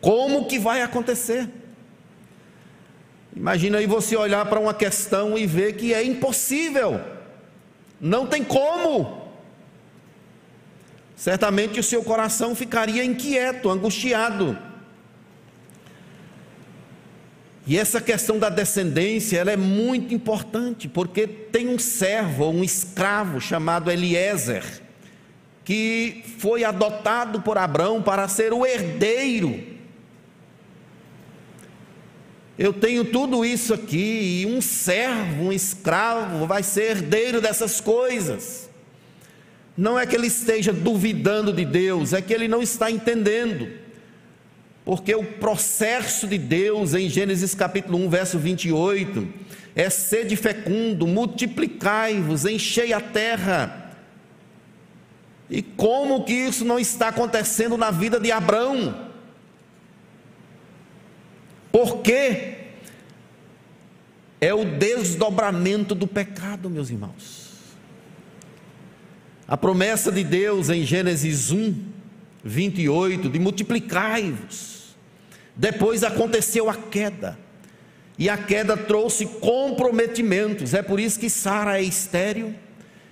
Como 0.00 0.46
que 0.46 0.58
vai 0.58 0.80
acontecer? 0.80 1.63
Imagina 3.34 3.78
aí 3.78 3.86
você 3.86 4.16
olhar 4.16 4.46
para 4.46 4.60
uma 4.60 4.72
questão 4.72 5.36
e 5.36 5.46
ver 5.46 5.74
que 5.74 5.92
é 5.92 6.04
impossível, 6.04 7.00
não 8.00 8.26
tem 8.26 8.44
como. 8.44 9.24
Certamente 11.16 11.80
o 11.80 11.82
seu 11.82 12.02
coração 12.04 12.54
ficaria 12.54 13.04
inquieto, 13.04 13.70
angustiado. 13.70 14.56
E 17.66 17.78
essa 17.78 18.00
questão 18.00 18.38
da 18.38 18.50
descendência, 18.50 19.38
ela 19.38 19.50
é 19.50 19.56
muito 19.56 20.12
importante, 20.12 20.86
porque 20.86 21.26
tem 21.26 21.68
um 21.68 21.78
servo, 21.78 22.50
um 22.50 22.62
escravo 22.62 23.40
chamado 23.40 23.90
Eliezer, 23.90 24.82
que 25.64 26.22
foi 26.38 26.62
adotado 26.62 27.40
por 27.40 27.56
Abraão 27.56 28.02
para 28.02 28.28
ser 28.28 28.52
o 28.52 28.66
herdeiro. 28.66 29.73
Eu 32.58 32.72
tenho 32.72 33.04
tudo 33.04 33.44
isso 33.44 33.74
aqui, 33.74 34.42
e 34.42 34.46
um 34.46 34.60
servo, 34.60 35.44
um 35.44 35.52
escravo, 35.52 36.46
vai 36.46 36.62
ser 36.62 36.90
herdeiro 36.90 37.40
dessas 37.40 37.80
coisas. 37.80 38.70
Não 39.76 39.98
é 39.98 40.06
que 40.06 40.14
ele 40.14 40.28
esteja 40.28 40.72
duvidando 40.72 41.52
de 41.52 41.64
Deus, 41.64 42.12
é 42.12 42.22
que 42.22 42.32
ele 42.32 42.46
não 42.46 42.62
está 42.62 42.90
entendendo. 42.90 43.68
Porque 44.84 45.14
o 45.14 45.24
processo 45.24 46.28
de 46.28 46.38
Deus, 46.38 46.94
em 46.94 47.08
Gênesis 47.08 47.54
capítulo 47.54 47.98
1, 48.06 48.08
verso 48.08 48.38
28, 48.38 49.26
é 49.74 49.90
sede 49.90 50.36
fecundo, 50.36 51.06
multiplicai-vos, 51.06 52.44
enchei 52.44 52.92
a 52.92 53.00
terra. 53.00 53.96
E 55.50 55.60
como 55.60 56.24
que 56.24 56.32
isso 56.32 56.64
não 56.64 56.78
está 56.78 57.08
acontecendo 57.08 57.76
na 57.76 57.90
vida 57.90 58.20
de 58.20 58.30
Abraão? 58.30 59.03
Porque 61.74 62.54
é 64.40 64.54
o 64.54 64.64
desdobramento 64.64 65.92
do 65.92 66.06
pecado, 66.06 66.70
meus 66.70 66.88
irmãos. 66.88 67.50
A 69.48 69.56
promessa 69.56 70.12
de 70.12 70.22
Deus 70.22 70.70
em 70.70 70.84
Gênesis 70.84 71.50
1, 71.50 71.74
28, 72.44 73.28
de 73.28 73.40
multiplicai-vos. 73.40 74.94
Depois 75.56 76.04
aconteceu 76.04 76.70
a 76.70 76.76
queda. 76.76 77.36
E 78.16 78.28
a 78.28 78.38
queda 78.38 78.76
trouxe 78.76 79.26
comprometimentos. 79.26 80.74
É 80.74 80.82
por 80.82 81.00
isso 81.00 81.18
que 81.18 81.28
Sara 81.28 81.80
é 81.80 81.82
estéril. 81.82 82.54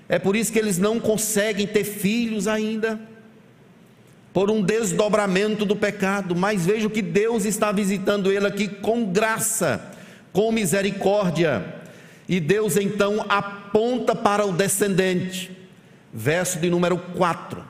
É 0.08 0.20
por 0.20 0.36
isso 0.36 0.52
que 0.52 0.58
eles 0.60 0.78
não 0.78 1.00
conseguem 1.00 1.66
ter 1.66 1.82
filhos 1.82 2.46
ainda 2.46 3.10
por 4.32 4.50
um 4.50 4.62
desdobramento 4.62 5.64
do 5.64 5.76
pecado, 5.76 6.34
mas 6.34 6.64
vejo 6.64 6.88
que 6.88 7.02
Deus 7.02 7.44
está 7.44 7.70
visitando 7.70 8.32
ele 8.32 8.46
aqui 8.46 8.66
com 8.66 9.04
graça, 9.04 9.92
com 10.32 10.50
misericórdia, 10.50 11.82
e 12.28 12.40
Deus 12.40 12.76
então 12.76 13.26
aponta 13.28 14.14
para 14.14 14.46
o 14.46 14.52
descendente, 14.52 15.50
verso 16.12 16.58
de 16.58 16.70
número 16.70 16.96
4. 16.96 17.62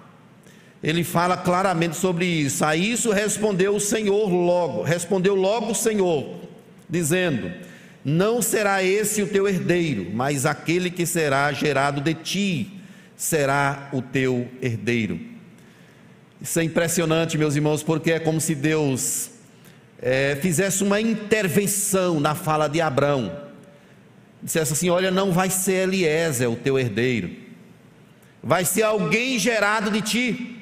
Ele 0.82 1.02
fala 1.02 1.36
claramente 1.36 1.96
sobre 1.96 2.26
isso. 2.26 2.64
A 2.64 2.76
isso 2.76 3.10
respondeu 3.10 3.74
o 3.76 3.80
Senhor 3.80 4.28
logo, 4.28 4.82
respondeu 4.82 5.34
logo 5.34 5.72
o 5.72 5.74
Senhor, 5.74 6.40
dizendo: 6.88 7.52
Não 8.04 8.42
será 8.42 8.82
esse 8.84 9.22
o 9.22 9.28
teu 9.28 9.48
herdeiro, 9.48 10.10
mas 10.12 10.44
aquele 10.44 10.90
que 10.90 11.06
será 11.06 11.52
gerado 11.52 12.00
de 12.00 12.14
ti 12.14 12.80
será 13.16 13.88
o 13.92 14.02
teu 14.02 14.48
herdeiro. 14.60 15.31
Isso 16.42 16.58
é 16.58 16.64
impressionante, 16.64 17.38
meus 17.38 17.54
irmãos, 17.54 17.84
porque 17.84 18.10
é 18.10 18.18
como 18.18 18.40
se 18.40 18.56
Deus 18.56 19.30
é, 20.00 20.36
fizesse 20.42 20.82
uma 20.82 21.00
intervenção 21.00 22.18
na 22.18 22.34
fala 22.34 22.66
de 22.66 22.80
Abraão. 22.80 23.32
Dissesse 24.42 24.72
assim: 24.72 24.90
Olha, 24.90 25.08
não 25.08 25.30
vai 25.30 25.48
ser 25.48 25.84
Eliezer 25.88 26.50
o 26.50 26.56
teu 26.56 26.76
herdeiro, 26.76 27.30
vai 28.42 28.64
ser 28.64 28.82
alguém 28.82 29.38
gerado 29.38 29.88
de 29.88 30.02
ti. 30.02 30.56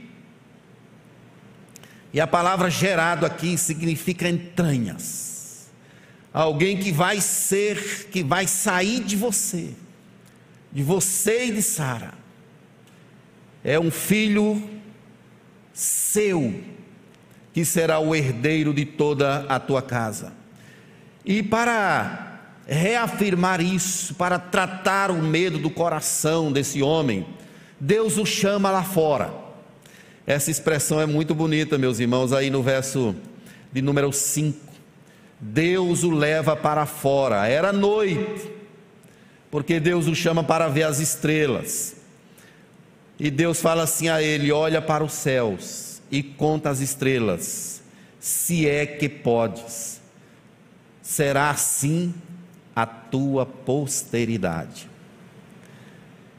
E 2.13 2.21
a 2.21 2.27
palavra 2.27 2.69
gerado 2.69 3.25
aqui 3.25 3.57
significa 3.57 4.29
entranhas. 4.29 5.71
Alguém 6.31 6.77
que 6.77 6.93
vai 6.93 7.23
ser, 7.23 8.09
que 8.11 8.23
vai 8.23 8.47
sair 8.47 9.01
de 9.01 9.17
você, 9.17 9.71
de 10.71 10.83
você 10.83 11.47
e 11.47 11.53
de 11.53 11.63
Sara. 11.63 12.13
É 13.65 13.81
um 13.81 13.91
filho 13.91 14.80
seu, 15.81 16.61
que 17.55 17.65
será 17.65 17.99
o 17.99 18.15
herdeiro 18.15 18.75
de 18.75 18.85
toda 18.85 19.47
a 19.49 19.59
tua 19.59 19.81
casa. 19.81 20.33
E 21.25 21.43
para 21.43 22.39
reafirmar 22.67 23.63
isso, 23.63 24.15
para 24.15 24.39
tratar 24.39 25.11
o 25.11 25.23
medo 25.23 25.59
do 25.59 25.71
coração 25.71 26.53
desse 26.53 26.83
homem, 26.83 27.27
Deus 27.81 28.19
o 28.19 28.27
chama 28.27 28.71
lá 28.71 28.85
fora. 28.85 29.33
Essa 30.27 30.51
expressão 30.51 31.01
é 31.01 31.07
muito 31.07 31.35
bonita, 31.35 31.79
meus 31.79 31.99
irmãos, 31.99 32.35
aí 32.35 32.51
no 32.51 32.63
verso 32.63 33.17
de 33.73 33.81
número 33.81 34.13
5. 34.13 34.59
Deus 35.41 36.05
o 36.05 36.11
leva 36.11 36.55
para 36.55 36.85
fora, 36.85 37.49
era 37.49 37.73
noite, 37.73 38.51
porque 39.51 39.81
Deus 39.81 40.07
o 40.07 40.15
chama 40.15 40.45
para 40.45 40.69
ver 40.69 40.83
as 40.83 41.01
estrelas. 41.01 42.00
E 43.21 43.31
Deus 43.31 43.61
fala 43.61 43.83
assim 43.83 44.09
a 44.09 44.23
ele: 44.23 44.51
Olha 44.51 44.81
para 44.81 45.05
os 45.05 45.13
céus 45.13 46.01
e 46.11 46.23
conta 46.23 46.71
as 46.71 46.81
estrelas, 46.81 47.83
se 48.19 48.67
é 48.67 48.87
que 48.87 49.11
podes. 49.11 50.01
Será 51.03 51.51
assim 51.51 52.15
a 52.75 52.87
tua 52.87 53.45
posteridade. 53.45 54.89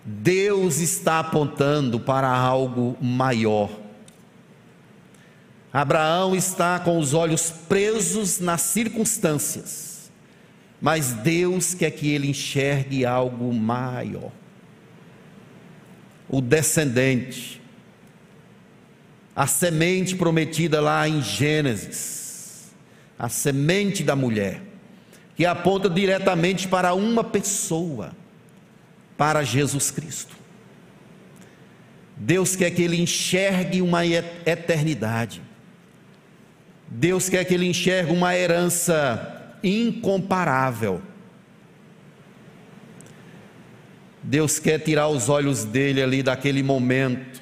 Deus 0.04 0.80
está 0.80 1.20
apontando 1.20 2.00
para 2.00 2.28
algo 2.28 2.98
maior. 3.00 3.70
Abraão 5.72 6.36
está 6.36 6.80
com 6.80 6.98
os 6.98 7.14
olhos 7.14 7.52
presos 7.70 8.40
nas 8.40 8.62
circunstâncias, 8.62 10.12
mas 10.82 11.14
Deus 11.14 11.76
quer 11.76 11.92
que 11.92 12.10
ele 12.10 12.30
enxergue 12.30 13.06
algo 13.06 13.54
maior 13.54 14.32
o 16.32 16.40
descendente, 16.40 17.62
a 19.36 19.46
semente 19.46 20.16
prometida 20.16 20.80
lá 20.80 21.08
em 21.08 21.22
Gênesis, 21.22 22.72
a 23.20 23.28
semente 23.28 24.02
da 24.02 24.16
mulher, 24.16 24.62
que 25.36 25.46
aponta 25.46 25.90
diretamente 25.90 26.70
para 26.70 26.94
uma 26.94 27.22
pessoa, 27.22 28.14
para 29.18 29.44
Jesus 29.44 29.92
Cristo. 29.92 30.34
Deus 32.16 32.56
quer 32.56 32.72
que 32.72 32.82
ele 32.82 33.02
enxergue 33.02 33.82
uma 33.82 34.06
eternidade. 34.06 35.42
Deus 36.88 37.28
quer 37.28 37.44
que 37.44 37.54
ele 37.54 37.68
enxergue 37.68 38.14
uma 38.14 38.34
herança 38.36 39.58
incomparável 39.62 41.02
Deus 44.24 44.60
quer 44.60 44.80
tirar 44.80 45.08
os 45.08 45.30
olhos 45.30 45.64
dele 45.64 46.02
ali 46.02 46.22
daquele 46.22 46.62
momento 46.62 47.42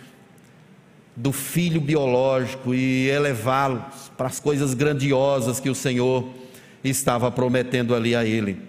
do 1.15 1.33
filho 1.33 1.81
biológico 1.81 2.73
e 2.73 3.09
elevá-los 3.09 4.09
para 4.15 4.27
as 4.27 4.39
coisas 4.39 4.73
grandiosas 4.73 5.59
que 5.59 5.69
o 5.69 5.75
Senhor 5.75 6.29
estava 6.83 7.29
prometendo 7.29 7.93
ali 7.93 8.15
a 8.15 8.23
ele. 8.23 8.61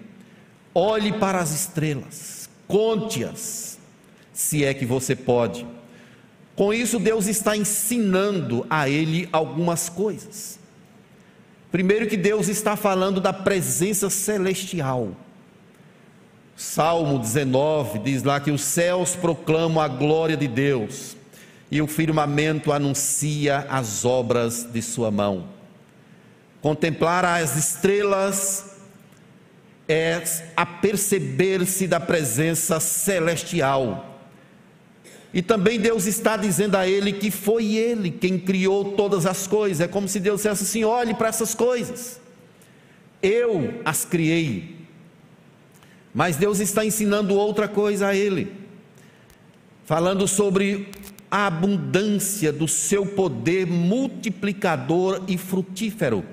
Olhe 0.73 1.13
para 1.13 1.39
as 1.39 1.51
estrelas, 1.51 2.49
conte-as, 2.67 3.77
se 4.33 4.65
é 4.65 4.73
que 4.73 4.85
você 4.85 5.15
pode. 5.15 5.65
Com 6.55 6.73
isso, 6.73 6.99
Deus 6.99 7.27
está 7.27 7.55
ensinando 7.55 8.65
a 8.69 8.89
ele 8.89 9.29
algumas 9.31 9.87
coisas. 9.87 10.59
Primeiro, 11.71 12.07
que 12.07 12.17
Deus 12.17 12.49
está 12.49 12.75
falando 12.75 13.21
da 13.21 13.31
presença 13.31 14.09
celestial. 14.09 15.15
Salmo 16.61 17.17
19 17.17 17.97
diz 17.97 18.21
lá 18.21 18.39
que 18.39 18.51
os 18.51 18.61
céus 18.61 19.15
proclamam 19.15 19.81
a 19.81 19.87
glória 19.87 20.37
de 20.37 20.47
Deus 20.47 21.17
e 21.71 21.81
o 21.81 21.87
firmamento 21.87 22.71
anuncia 22.71 23.65
as 23.67 24.05
obras 24.05 24.67
de 24.71 24.79
sua 24.79 25.09
mão. 25.09 25.49
Contemplar 26.61 27.25
as 27.25 27.57
estrelas 27.57 28.75
é 29.89 30.21
aperceber-se 30.55 31.87
da 31.87 31.99
presença 31.99 32.79
celestial. 32.79 34.21
E 35.33 35.41
também 35.41 35.79
Deus 35.79 36.05
está 36.05 36.37
dizendo 36.37 36.75
a 36.75 36.87
ele 36.87 37.11
que 37.11 37.31
foi 37.31 37.73
ele 37.73 38.11
quem 38.11 38.37
criou 38.37 38.91
todas 38.91 39.25
as 39.25 39.47
coisas. 39.47 39.81
É 39.81 39.87
como 39.87 40.07
se 40.07 40.19
Deus 40.19 40.41
dissesse 40.41 40.63
assim: 40.63 40.83
olhe 40.83 41.15
para 41.15 41.29
essas 41.29 41.55
coisas. 41.55 42.21
Eu 43.19 43.81
as 43.83 44.05
criei. 44.05 44.80
Mas 46.13 46.35
Deus 46.35 46.59
está 46.59 46.85
ensinando 46.85 47.35
outra 47.35 47.67
coisa 47.67 48.07
a 48.07 48.15
ele, 48.15 48.51
falando 49.85 50.27
sobre 50.27 50.89
a 51.29 51.47
abundância 51.47 52.51
do 52.51 52.67
seu 52.67 53.05
poder 53.05 53.65
multiplicador 53.65 55.23
e 55.27 55.37
frutífero. 55.37 56.25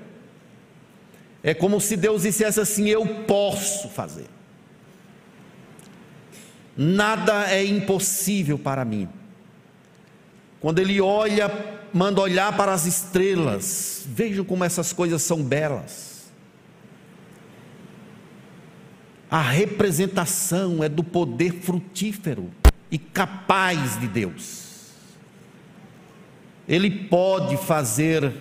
É 1.41 1.53
como 1.53 1.79
se 1.79 1.95
Deus 1.95 2.23
dissesse 2.23 2.59
assim: 2.59 2.89
Eu 2.89 3.05
posso 3.25 3.87
fazer. 3.87 4.27
Nada 6.75 7.49
é 7.49 7.63
impossível 7.63 8.57
para 8.59 8.83
mim. 8.83 9.07
Quando 10.59 10.79
ele 10.79 10.99
olha, 10.99 11.49
manda 11.93 12.19
olhar 12.19 12.55
para 12.55 12.73
as 12.73 12.85
estrelas, 12.85 14.03
vejam 14.05 14.43
como 14.43 14.63
essas 14.65 14.91
coisas 14.91 15.21
são 15.21 15.41
belas. 15.41 16.08
A 19.29 19.41
representação 19.41 20.83
é 20.83 20.89
do 20.89 21.03
poder 21.03 21.61
frutífero 21.61 22.49
e 22.89 22.97
capaz 22.97 23.99
de 23.99 24.07
Deus. 24.07 24.89
Ele 26.67 26.89
pode 26.89 27.57
fazer 27.57 28.31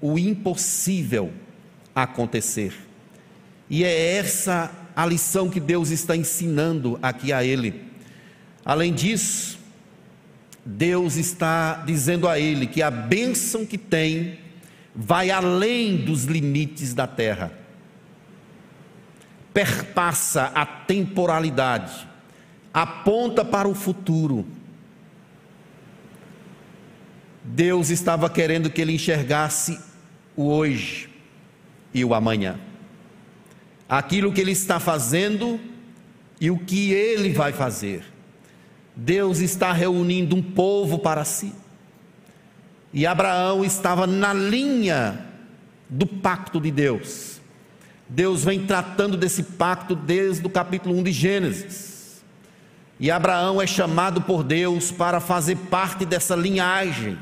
o 0.00 0.18
impossível 0.18 1.32
acontecer. 1.94 2.74
E 3.70 3.84
é 3.84 4.16
essa 4.16 4.70
a 4.94 5.06
lição 5.06 5.48
que 5.48 5.58
Deus 5.58 5.90
está 5.90 6.14
ensinando 6.14 6.98
aqui 7.02 7.32
a 7.32 7.42
ele. 7.42 7.82
Além 8.64 8.92
disso, 8.92 9.58
Deus 10.64 11.16
está 11.16 11.82
dizendo 11.86 12.28
a 12.28 12.38
ele 12.38 12.66
que 12.66 12.82
a 12.82 12.90
bênção 12.90 13.66
que 13.66 13.78
tem 13.78 14.38
vai 14.94 15.30
além 15.30 15.96
dos 15.96 16.24
limites 16.24 16.94
da 16.94 17.06
terra, 17.06 17.52
perpassa 19.54 20.50
a 20.52 20.66
temporalidade, 20.66 22.08
aponta 22.72 23.44
para 23.44 23.68
o 23.68 23.74
futuro. 23.74 24.44
Deus 27.44 27.88
estava 27.88 28.28
querendo 28.28 28.68
que 28.68 28.80
ele 28.80 28.94
enxergasse 28.94 29.78
o 30.36 30.48
hoje 30.48 31.08
e 31.92 32.04
o 32.04 32.12
amanhã, 32.12 32.58
aquilo 33.88 34.32
que 34.32 34.40
ele 34.40 34.50
está 34.50 34.80
fazendo 34.80 35.60
e 36.40 36.50
o 36.50 36.58
que 36.58 36.92
ele 36.92 37.30
vai 37.30 37.52
fazer. 37.52 38.04
Deus 38.96 39.38
está 39.38 39.72
reunindo 39.72 40.34
um 40.34 40.42
povo 40.42 40.98
para 40.98 41.24
si. 41.24 41.52
E 42.92 43.06
Abraão 43.06 43.64
estava 43.64 44.06
na 44.06 44.32
linha 44.32 45.26
do 45.88 46.06
pacto 46.06 46.60
de 46.60 46.70
Deus. 46.70 47.33
Deus 48.08 48.44
vem 48.44 48.66
tratando 48.66 49.16
desse 49.16 49.42
pacto 49.42 49.94
desde 49.94 50.46
o 50.46 50.50
capítulo 50.50 50.96
1 50.98 51.02
de 51.04 51.12
Gênesis. 51.12 52.22
E 53.00 53.10
Abraão 53.10 53.60
é 53.60 53.66
chamado 53.66 54.22
por 54.22 54.44
Deus 54.44 54.90
para 54.90 55.20
fazer 55.20 55.56
parte 55.56 56.04
dessa 56.04 56.36
linhagem 56.36 57.18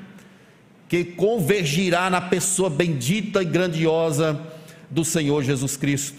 que 0.88 1.04
convergirá 1.04 2.10
na 2.10 2.20
pessoa 2.20 2.68
bendita 2.68 3.42
e 3.42 3.46
grandiosa 3.46 4.38
do 4.90 5.04
Senhor 5.04 5.42
Jesus 5.42 5.76
Cristo. 5.76 6.18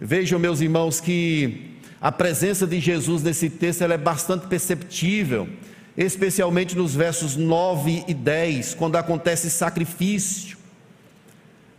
Vejam, 0.00 0.38
meus 0.38 0.60
irmãos, 0.60 1.00
que 1.00 1.72
a 2.00 2.10
presença 2.10 2.66
de 2.66 2.80
Jesus 2.80 3.22
nesse 3.22 3.50
texto 3.50 3.82
é 3.82 3.98
bastante 3.98 4.46
perceptível, 4.46 5.48
especialmente 5.96 6.76
nos 6.76 6.94
versos 6.94 7.36
9 7.36 8.04
e 8.08 8.14
10, 8.14 8.74
quando 8.74 8.96
acontece 8.96 9.50
sacrifício 9.50 10.56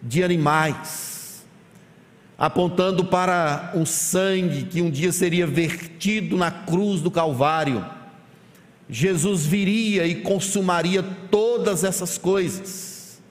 de 0.01 0.23
animais, 0.23 1.14
apontando 2.37 3.05
para 3.05 3.71
um 3.75 3.85
sangue 3.85 4.63
que 4.63 4.81
um 4.81 4.89
dia 4.89 5.11
seria 5.11 5.47
vertido 5.47 6.35
na 6.37 6.51
cruz 6.51 7.01
do 7.01 7.09
Calvário. 7.09 7.85
Jesus 8.89 9.45
viria 9.45 10.05
e 10.05 10.15
consumaria 10.15 11.03
todas 11.31 11.83
essas 11.83 12.17
coisas. 12.17 13.21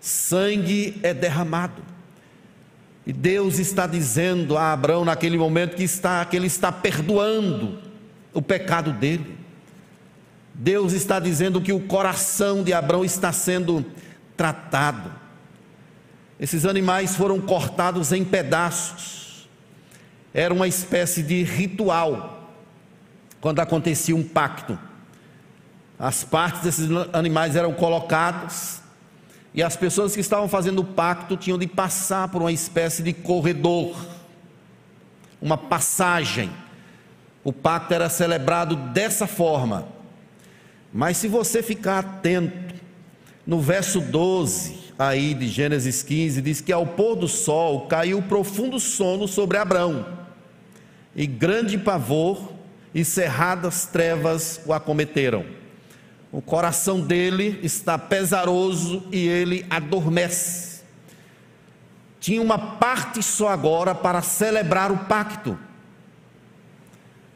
Sangue 0.00 0.98
é 1.02 1.12
derramado 1.12 1.94
e 3.06 3.12
Deus 3.12 3.58
está 3.58 3.86
dizendo 3.86 4.56
a 4.56 4.72
Abraão 4.72 5.04
naquele 5.04 5.36
momento 5.36 5.76
que, 5.76 5.82
está, 5.82 6.24
que 6.24 6.36
ele 6.36 6.46
está 6.46 6.72
perdoando 6.72 7.78
o 8.32 8.40
pecado 8.40 8.92
dele. 8.92 9.38
Deus 10.54 10.92
está 10.92 11.20
dizendo 11.20 11.60
que 11.60 11.72
o 11.72 11.80
coração 11.80 12.62
de 12.62 12.72
Abraão 12.72 13.04
está 13.04 13.30
sendo 13.30 13.84
tratado. 14.36 15.10
Esses 16.38 16.66
animais 16.66 17.14
foram 17.14 17.40
cortados 17.40 18.12
em 18.12 18.24
pedaços. 18.24 19.48
Era 20.32 20.52
uma 20.52 20.66
espécie 20.66 21.22
de 21.22 21.42
ritual 21.42 22.50
quando 23.40 23.60
acontecia 23.60 24.16
um 24.16 24.24
pacto. 24.24 24.78
As 25.98 26.24
partes 26.24 26.62
desses 26.62 26.88
animais 27.12 27.54
eram 27.54 27.72
colocadas 27.72 28.82
e 29.52 29.62
as 29.62 29.76
pessoas 29.76 30.14
que 30.14 30.20
estavam 30.20 30.48
fazendo 30.48 30.80
o 30.80 30.84
pacto 30.84 31.36
tinham 31.36 31.56
de 31.56 31.68
passar 31.68 32.28
por 32.28 32.42
uma 32.42 32.50
espécie 32.50 33.02
de 33.02 33.12
corredor, 33.12 33.96
uma 35.40 35.56
passagem. 35.56 36.50
O 37.44 37.52
pacto 37.52 37.94
era 37.94 38.08
celebrado 38.08 38.74
dessa 38.74 39.28
forma. 39.28 39.86
Mas 40.92 41.16
se 41.18 41.28
você 41.28 41.62
ficar 41.62 42.00
atento, 42.00 42.74
no 43.46 43.60
verso 43.60 44.00
12 44.00 44.83
aí 44.98 45.34
de 45.34 45.48
Gênesis 45.48 46.02
15, 46.02 46.40
diz 46.40 46.60
que 46.60 46.72
ao 46.72 46.86
pôr 46.86 47.16
do 47.16 47.28
sol 47.28 47.86
caiu 47.86 48.22
profundo 48.22 48.78
sono 48.78 49.26
sobre 49.26 49.58
Abrão, 49.58 50.06
e 51.14 51.26
grande 51.26 51.78
pavor 51.78 52.52
e 52.94 53.04
cerradas 53.04 53.86
trevas 53.86 54.60
o 54.64 54.72
acometeram. 54.72 55.44
O 56.30 56.42
coração 56.42 57.00
dele 57.00 57.60
está 57.62 57.96
pesaroso 57.96 59.04
e 59.12 59.28
ele 59.28 59.64
adormece. 59.70 60.82
Tinha 62.18 62.42
uma 62.42 62.58
parte 62.58 63.22
só 63.22 63.48
agora 63.48 63.94
para 63.94 64.22
celebrar 64.22 64.90
o 64.90 64.98
pacto. 65.04 65.58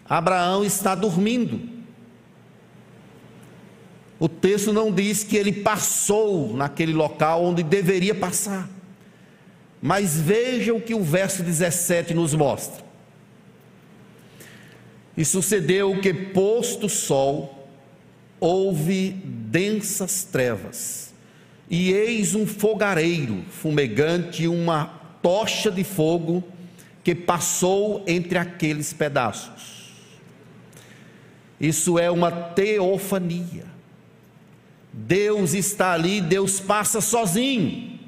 Abraão 0.08 0.64
está 0.64 0.94
dormindo. 0.94 1.77
O 4.18 4.28
texto 4.28 4.72
não 4.72 4.92
diz 4.92 5.22
que 5.22 5.36
ele 5.36 5.52
passou 5.52 6.52
naquele 6.52 6.92
local 6.92 7.44
onde 7.44 7.62
deveria 7.62 8.14
passar. 8.14 8.68
Mas 9.80 10.18
veja 10.18 10.74
o 10.74 10.80
que 10.80 10.94
o 10.94 11.02
verso 11.02 11.42
17 11.42 12.14
nos 12.14 12.34
mostra. 12.34 12.84
E 15.16 15.24
sucedeu 15.24 16.00
que, 16.00 16.12
posto 16.12 16.86
o 16.86 16.88
sol, 16.90 17.68
houve 18.40 19.10
densas 19.10 20.24
trevas, 20.24 21.12
e 21.70 21.92
eis 21.92 22.34
um 22.34 22.46
fogareiro 22.46 23.42
fumegante, 23.50 24.46
uma 24.46 24.86
tocha 25.22 25.70
de 25.70 25.84
fogo 25.84 26.42
que 27.02 27.14
passou 27.14 28.04
entre 28.06 28.38
aqueles 28.38 28.92
pedaços. 28.92 29.92
Isso 31.60 31.98
é 31.98 32.10
uma 32.10 32.30
teofania. 32.30 33.77
Deus 35.00 35.54
está 35.54 35.92
ali, 35.92 36.20
Deus 36.20 36.58
passa 36.58 37.00
sozinho. 37.00 38.00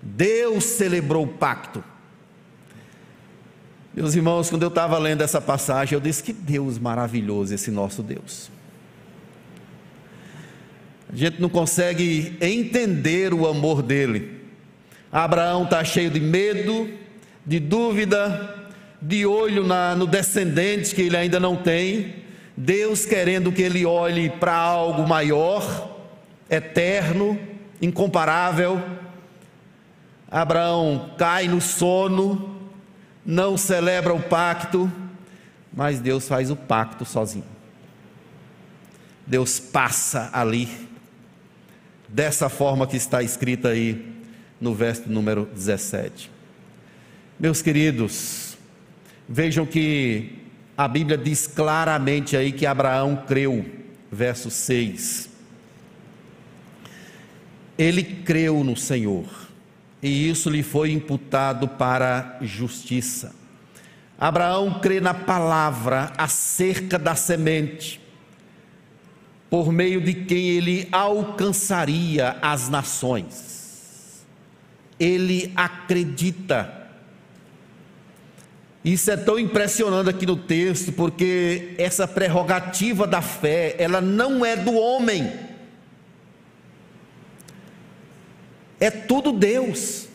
Deus 0.00 0.64
celebrou 0.64 1.24
o 1.24 1.28
pacto. 1.28 1.84
Meus 3.94 4.14
irmãos, 4.14 4.48
quando 4.48 4.62
eu 4.62 4.68
estava 4.68 4.96
lendo 4.96 5.20
essa 5.20 5.42
passagem, 5.42 5.94
eu 5.94 6.00
disse 6.00 6.22
que 6.22 6.32
Deus 6.32 6.78
maravilhoso 6.78 7.54
esse 7.54 7.70
nosso 7.70 8.02
Deus. 8.02 8.50
A 11.12 11.14
gente 11.14 11.40
não 11.40 11.50
consegue 11.50 12.34
entender 12.40 13.34
o 13.34 13.46
amor 13.46 13.82
dele. 13.82 14.40
Abraão 15.12 15.64
está 15.64 15.84
cheio 15.84 16.10
de 16.10 16.20
medo, 16.20 16.88
de 17.44 17.60
dúvida, 17.60 18.70
de 19.02 19.26
olho 19.26 19.66
na, 19.66 19.94
no 19.94 20.06
descendente 20.06 20.94
que 20.94 21.02
ele 21.02 21.16
ainda 21.16 21.38
não 21.38 21.56
tem. 21.56 22.26
Deus 22.60 23.06
querendo 23.06 23.52
que 23.52 23.62
ele 23.62 23.86
olhe 23.86 24.28
para 24.28 24.52
algo 24.52 25.06
maior, 25.06 25.96
eterno, 26.50 27.38
incomparável. 27.80 28.82
Abraão 30.28 31.14
cai 31.16 31.46
no 31.46 31.60
sono, 31.60 32.60
não 33.24 33.56
celebra 33.56 34.12
o 34.12 34.20
pacto, 34.20 34.90
mas 35.72 36.00
Deus 36.00 36.26
faz 36.26 36.50
o 36.50 36.56
pacto 36.56 37.04
sozinho. 37.04 37.44
Deus 39.24 39.60
passa 39.60 40.28
ali, 40.32 40.68
dessa 42.08 42.48
forma 42.48 42.88
que 42.88 42.96
está 42.96 43.22
escrita 43.22 43.68
aí 43.68 44.04
no 44.60 44.74
verso 44.74 45.08
número 45.08 45.48
17. 45.54 46.28
Meus 47.38 47.62
queridos, 47.62 48.58
vejam 49.28 49.64
que 49.64 50.37
a 50.78 50.86
Bíblia 50.86 51.18
diz 51.18 51.48
claramente 51.48 52.36
aí 52.36 52.52
que 52.52 52.64
Abraão 52.64 53.24
creu, 53.26 53.66
verso 54.12 54.48
6. 54.48 55.28
Ele 57.76 58.04
creu 58.04 58.62
no 58.62 58.76
Senhor 58.76 59.26
e 60.00 60.30
isso 60.30 60.48
lhe 60.48 60.62
foi 60.62 60.92
imputado 60.92 61.66
para 61.66 62.38
justiça. 62.42 63.34
Abraão 64.16 64.78
crê 64.78 65.00
na 65.00 65.12
palavra 65.12 66.12
acerca 66.16 66.96
da 66.96 67.16
semente, 67.16 68.00
por 69.50 69.72
meio 69.72 70.00
de 70.00 70.14
quem 70.14 70.50
ele 70.50 70.86
alcançaria 70.92 72.36
as 72.40 72.68
nações. 72.68 74.24
Ele 74.98 75.52
acredita. 75.56 76.77
Isso 78.84 79.10
é 79.10 79.16
tão 79.16 79.38
impressionante 79.38 80.08
aqui 80.08 80.24
no 80.24 80.36
texto, 80.36 80.92
porque 80.92 81.74
essa 81.78 82.06
prerrogativa 82.06 83.06
da 83.06 83.20
fé, 83.20 83.74
ela 83.78 84.00
não 84.00 84.44
é 84.44 84.56
do 84.56 84.74
homem. 84.74 85.32
É 88.78 88.90
tudo 88.90 89.32
Deus. 89.32 90.06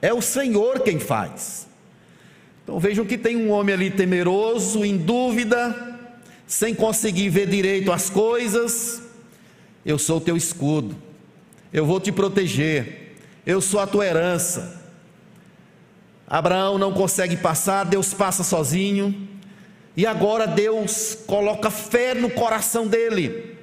É 0.00 0.12
o 0.14 0.22
Senhor 0.22 0.80
quem 0.80 0.98
faz. 0.98 1.66
Então 2.64 2.78
vejam 2.78 3.04
que 3.04 3.18
tem 3.18 3.36
um 3.36 3.50
homem 3.50 3.74
ali 3.74 3.90
temeroso, 3.90 4.84
em 4.84 4.96
dúvida, 4.96 5.98
sem 6.46 6.74
conseguir 6.74 7.28
ver 7.28 7.48
direito 7.48 7.92
as 7.92 8.08
coisas. 8.08 9.02
Eu 9.84 9.98
sou 9.98 10.18
o 10.18 10.20
teu 10.20 10.36
escudo. 10.36 10.96
eu 11.72 11.84
vou 11.84 12.00
te 12.00 12.10
proteger, 12.10 13.16
eu 13.44 13.60
sou 13.60 13.80
a 13.80 13.86
tua 13.86 14.06
herança. 14.06 14.77
Abraão 16.28 16.76
não 16.76 16.92
consegue 16.92 17.36
passar, 17.36 17.84
Deus 17.84 18.12
passa 18.12 18.44
sozinho, 18.44 19.28
e 19.96 20.06
agora 20.06 20.46
Deus 20.46 21.16
coloca 21.26 21.70
fé 21.70 22.12
no 22.14 22.28
coração 22.28 22.86
dele. 22.86 23.56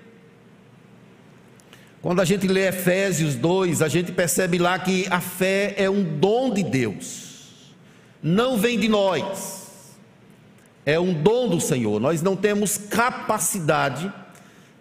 Quando 2.02 2.22
a 2.22 2.26
gente 2.26 2.48
lê 2.48 2.68
Efésios 2.68 3.36
2, 3.36 3.82
a 3.82 3.88
gente 3.88 4.12
percebe 4.12 4.58
lá 4.58 4.78
que 4.80 5.08
a 5.10 5.22
fé 5.22 5.76
é 5.78 5.90
um 5.90 6.04
dom 6.04 6.54
de 6.54 6.64
Deus, 6.64 7.74
não 8.22 8.58
vem 8.58 8.80
de 8.80 8.88
nós, 8.88 9.96
é 10.86 11.00
um 11.00 11.14
dom 11.14 11.48
do 11.48 11.62
Senhor. 11.62 12.00
Nós 12.00 12.22
não 12.22 12.36
temos 12.36 12.78
capacidade 12.78 14.12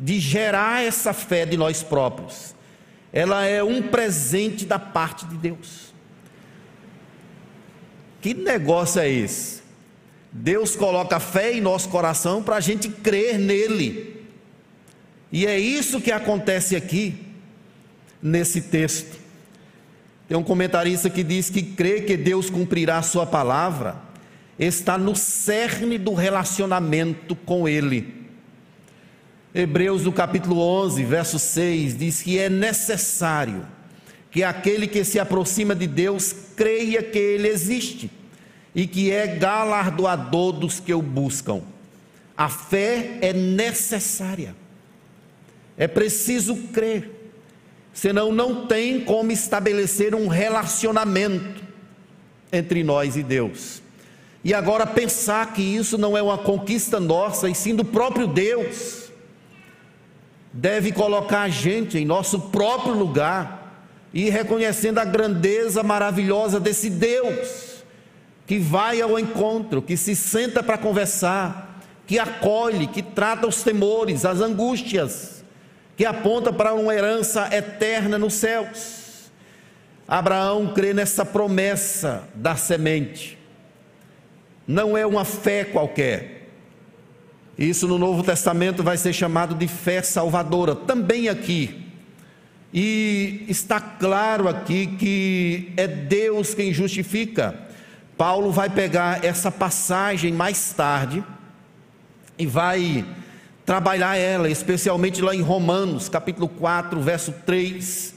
de 0.01 0.19
gerar 0.19 0.83
essa 0.83 1.13
fé 1.13 1.45
de 1.45 1.57
nós 1.57 1.83
próprios, 1.83 2.55
ela 3.13 3.45
é 3.45 3.63
um 3.63 3.83
presente 3.83 4.65
da 4.65 4.79
parte 4.79 5.27
de 5.27 5.37
Deus. 5.37 5.84
Que 8.25 8.33
negócio 8.33 9.03
é 9.03 9.11
esse? 9.11 9.61
Deus 10.33 10.75
coloca 10.75 11.21
fé 11.21 11.53
em 11.53 11.61
nosso 11.61 11.91
coração 11.91 12.43
para 12.43 12.57
a 12.57 12.61
gente 12.61 12.89
crer 12.89 13.39
nele. 13.39 14.25
E 15.31 15.47
é 15.47 15.59
isso 15.59 16.01
que 16.01 16.11
acontece 16.11 16.75
aqui, 16.75 17.19
nesse 18.23 18.63
texto. 18.63 19.19
Tem 20.27 20.39
um 20.39 20.43
comentarista 20.43 21.11
que 21.11 21.23
diz 21.23 21.51
que 21.51 21.63
crê 21.63 22.01
que 22.01 22.17
Deus 22.17 22.49
cumprirá 22.49 22.97
a 22.97 23.03
sua 23.03 23.27
palavra, 23.27 23.97
está 24.59 24.97
no 24.97 25.15
cerne 25.15 25.99
do 25.99 26.15
relacionamento 26.15 27.37
com 27.37 27.69
Ele. 27.69 28.27
Hebreus, 29.55 30.03
no 30.03 30.13
capítulo 30.15 30.61
11, 30.61 31.05
verso 31.05 31.39
6, 31.39 31.99
diz 31.99 32.23
que 32.23 32.39
é 32.39 32.49
necessário 32.49 33.74
que 34.35 34.43
aquele 34.43 34.89
que 34.89 35.05
se 35.05 35.21
aproxima 35.21 35.77
de 35.77 35.87
Deus 35.87 36.35
creia 36.57 37.01
que 37.01 37.17
Ele 37.17 37.47
existe 37.47 38.11
e 38.75 38.85
que 38.85 39.09
é 39.13 39.29
galardoador 39.29 40.55
dos 40.55 40.81
que 40.81 40.93
o 40.93 41.01
buscam. 41.01 41.63
A 42.37 42.49
fé 42.49 43.17
é 43.21 43.33
necessária. 43.33 44.57
É 45.79 45.87
preciso 45.87 46.57
crer, 46.73 47.33
senão 47.93 48.33
não 48.33 48.67
tem 48.67 49.05
como 49.05 49.31
estabelecer 49.31 50.17
um 50.17 50.27
relacionamento 50.27 51.63
entre 52.53 52.83
nós 52.83 53.17
e 53.17 53.23
Deus. 53.23 53.81
E 54.43 54.53
agora 54.53 54.85
pensar 54.85 55.53
que 55.53 55.63
isso 55.63 55.97
não 55.97 56.19
é 56.19 56.23
uma 56.23 56.39
conquista 56.39 56.99
nossa, 56.99 57.49
e 57.49 57.55
sim 57.55 57.73
do 57.77 57.85
próprio 57.85 58.27
Deus, 58.27 59.13
deve 60.53 60.91
colocar 60.91 61.43
a 61.43 61.49
gente 61.49 61.97
em 61.99 62.05
nosso 62.05 62.41
próprio 62.41 62.95
lugar 62.95 63.64
e 64.15 64.31
reconhecendo 64.31 64.99
a 65.01 65.05
grandeza 65.05 65.83
maravilhosa 65.83 66.61
desse 66.61 66.89
Deus 66.89 67.83
que 68.47 68.59
vai 68.59 69.01
ao 69.01 69.19
encontro, 69.19 69.83
que 69.83 69.97
se 69.97 70.15
senta 70.15 70.63
para 70.63 70.79
conversar, 70.79 71.81
que 72.07 72.19
acolhe, 72.19 72.87
que 72.87 73.03
trata 73.03 73.47
os 73.47 73.65
temores, 73.65 74.25
as 74.25 74.41
angústias 74.41 75.35
que 75.97 76.05
aponta 76.05 76.53
para 76.53 76.75
uma 76.75 76.95
herança 76.95 77.49
eterna 77.53 78.19
nos 78.19 78.35
céus. 78.35 79.31
Abraão 80.07 80.73
crê 80.75 80.93
nessa 80.93 81.25
promessa 81.25 82.29
da 82.35 82.57
semente. 82.57 83.39
Não 84.67 84.97
é 84.97 85.07
uma 85.07 85.25
fé 85.25 85.65
qualquer. 85.65 86.51
Isso 87.57 87.87
no 87.87 87.99
Novo 87.99 88.23
Testamento 88.23 88.83
vai 88.83 88.97
ser 88.97 89.13
chamado 89.13 89.55
de 89.55 89.69
fé 89.69 90.03
salvadora, 90.03 90.75
também 90.75 91.29
aqui. 91.29 91.84
E 92.77 93.45
está 93.47 93.81
claro 93.81 94.49
aqui 94.49 94.89
que 94.89 95.73
é 95.77 95.87
Deus 95.87 96.55
quem 96.55 96.73
justifica. 96.75 97.55
Paulo 98.19 98.51
vai 98.51 98.69
pegar 98.69 99.25
essa 99.25 99.49
passagem 99.49 100.33
mais 100.33 100.73
tarde 100.73 101.23
e 102.37 102.45
vai 102.47 103.05
trabalhar 103.65 104.17
ela, 104.17 104.51
especialmente 104.51 105.23
lá 105.23 105.33
em 105.33 105.41
Romanos, 105.41 106.09
capítulo 106.09 106.49
4, 106.49 107.01
verso 107.01 107.33
3, 107.47 108.13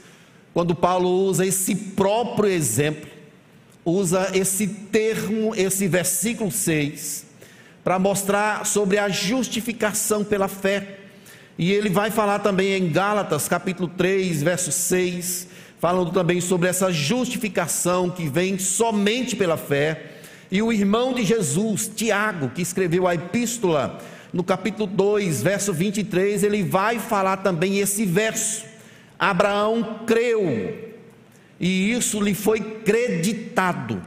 quando 0.52 0.74
Paulo 0.74 1.08
usa 1.08 1.46
esse 1.46 1.76
próprio 1.76 2.50
exemplo, 2.50 3.08
usa 3.84 4.28
esse 4.34 4.66
termo, 4.66 5.54
esse 5.54 5.86
versículo 5.86 6.50
6, 6.50 7.26
para 7.84 7.96
mostrar 7.96 8.66
sobre 8.66 8.98
a 8.98 9.08
justificação 9.08 10.24
pela 10.24 10.48
fé. 10.48 10.98
E 11.58 11.72
ele 11.72 11.88
vai 11.88 12.08
falar 12.12 12.38
também 12.38 12.72
em 12.74 12.88
Gálatas, 12.88 13.48
capítulo 13.48 13.88
3, 13.88 14.44
verso 14.44 14.70
6, 14.70 15.48
falando 15.80 16.12
também 16.12 16.40
sobre 16.40 16.68
essa 16.68 16.92
justificação 16.92 18.08
que 18.08 18.28
vem 18.28 18.60
somente 18.60 19.34
pela 19.34 19.56
fé. 19.56 20.12
E 20.52 20.62
o 20.62 20.72
irmão 20.72 21.12
de 21.12 21.24
Jesus, 21.24 21.90
Tiago, 21.92 22.50
que 22.50 22.62
escreveu 22.62 23.08
a 23.08 23.14
epístola 23.16 23.98
no 24.32 24.44
capítulo 24.44 24.86
2, 24.86 25.42
verso 25.42 25.72
23, 25.72 26.44
ele 26.44 26.62
vai 26.62 27.00
falar 27.00 27.38
também 27.38 27.80
esse 27.80 28.06
verso. 28.06 28.64
Abraão 29.18 30.02
creu, 30.06 30.94
e 31.58 31.90
isso 31.90 32.20
lhe 32.20 32.34
foi 32.34 32.60
creditado, 32.60 34.00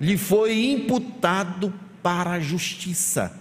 lhe 0.00 0.16
foi 0.16 0.64
imputado 0.64 1.74
para 2.02 2.30
a 2.30 2.40
justiça. 2.40 3.38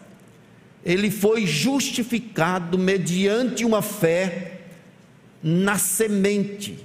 Ele 0.90 1.12
foi 1.12 1.46
justificado 1.46 2.76
mediante 2.76 3.64
uma 3.64 3.80
fé 3.80 4.62
na 5.44 5.78
semente, 5.78 6.84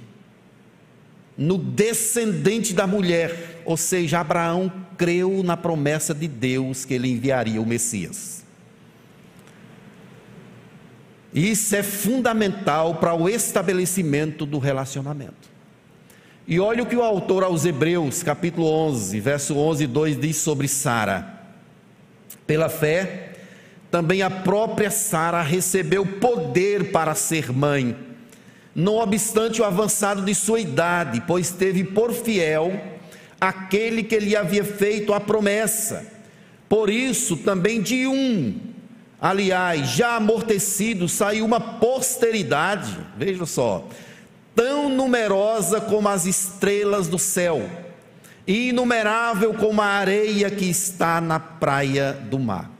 no 1.35 1.57
descendente 1.57 2.71
da 2.71 2.85
mulher, 2.85 3.63
ou 3.65 3.75
seja, 3.75 4.19
Abraão 4.19 4.71
creu 4.95 5.41
na 5.41 5.57
promessa 5.57 6.13
de 6.13 6.27
Deus 6.27 6.85
que 6.85 6.93
ele 6.93 7.07
enviaria 7.07 7.59
o 7.59 7.65
Messias. 7.65 8.45
Isso 11.33 11.75
é 11.75 11.81
fundamental 11.81 12.97
para 12.97 13.15
o 13.15 13.27
estabelecimento 13.27 14.45
do 14.45 14.59
relacionamento. 14.59 15.49
E 16.47 16.59
olha 16.59 16.83
o 16.83 16.85
que 16.85 16.95
o 16.95 17.01
autor 17.01 17.43
aos 17.43 17.65
Hebreus, 17.65 18.21
capítulo 18.21 18.67
11, 18.67 19.19
verso 19.19 19.57
11 19.57 19.83
e 19.83 19.87
2 19.87 20.19
diz 20.19 20.37
sobre 20.37 20.67
Sara. 20.67 21.41
Pela 22.45 22.69
fé, 22.69 23.24
também 23.95 24.21
a 24.21 24.29
própria 24.29 24.91
Sara 24.91 25.41
recebeu 25.41 26.05
poder 26.05 26.91
para 26.91 27.15
ser 27.15 27.53
mãe, 27.53 27.95
não 28.75 28.95
obstante 28.95 29.61
o 29.61 29.63
avançado 29.63 30.21
de 30.21 30.35
sua 30.35 30.59
idade, 30.59 31.23
pois 31.25 31.51
teve 31.51 31.85
por 31.85 32.11
fiel 32.11 32.77
aquele 33.39 34.03
que 34.03 34.19
lhe 34.19 34.35
havia 34.35 34.65
feito 34.65 35.13
a 35.13 35.19
promessa. 35.21 36.05
Por 36.67 36.89
isso, 36.89 37.37
também 37.37 37.81
de 37.81 38.05
um 38.05 38.59
Aliás, 39.21 39.91
já 39.91 40.17
amortecido, 40.17 41.07
saiu 41.07 41.45
uma 41.45 41.61
posteridade, 41.61 42.97
veja 43.17 43.45
só, 43.45 43.87
tão 44.53 44.89
numerosa 44.89 45.79
como 45.79 46.09
as 46.09 46.25
estrelas 46.25 47.07
do 47.07 47.17
céu, 47.17 47.63
inumerável 48.45 49.53
como 49.53 49.81
a 49.81 49.85
areia 49.85 50.51
que 50.51 50.65
está 50.65 51.21
na 51.21 51.39
praia 51.39 52.11
do 52.11 52.37
mar. 52.37 52.74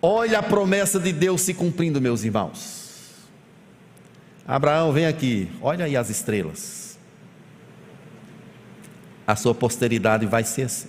Olha 0.00 0.38
a 0.38 0.42
promessa 0.42 0.98
de 1.00 1.12
Deus 1.12 1.40
se 1.40 1.52
cumprindo, 1.52 2.00
meus 2.00 2.22
irmãos. 2.24 2.78
Abraão, 4.46 4.92
vem 4.92 5.06
aqui, 5.06 5.50
olha 5.60 5.84
aí 5.84 5.96
as 5.96 6.08
estrelas. 6.08 6.98
A 9.26 9.36
sua 9.36 9.54
posteridade 9.54 10.24
vai 10.24 10.42
ser 10.44 10.62
assim, 10.62 10.88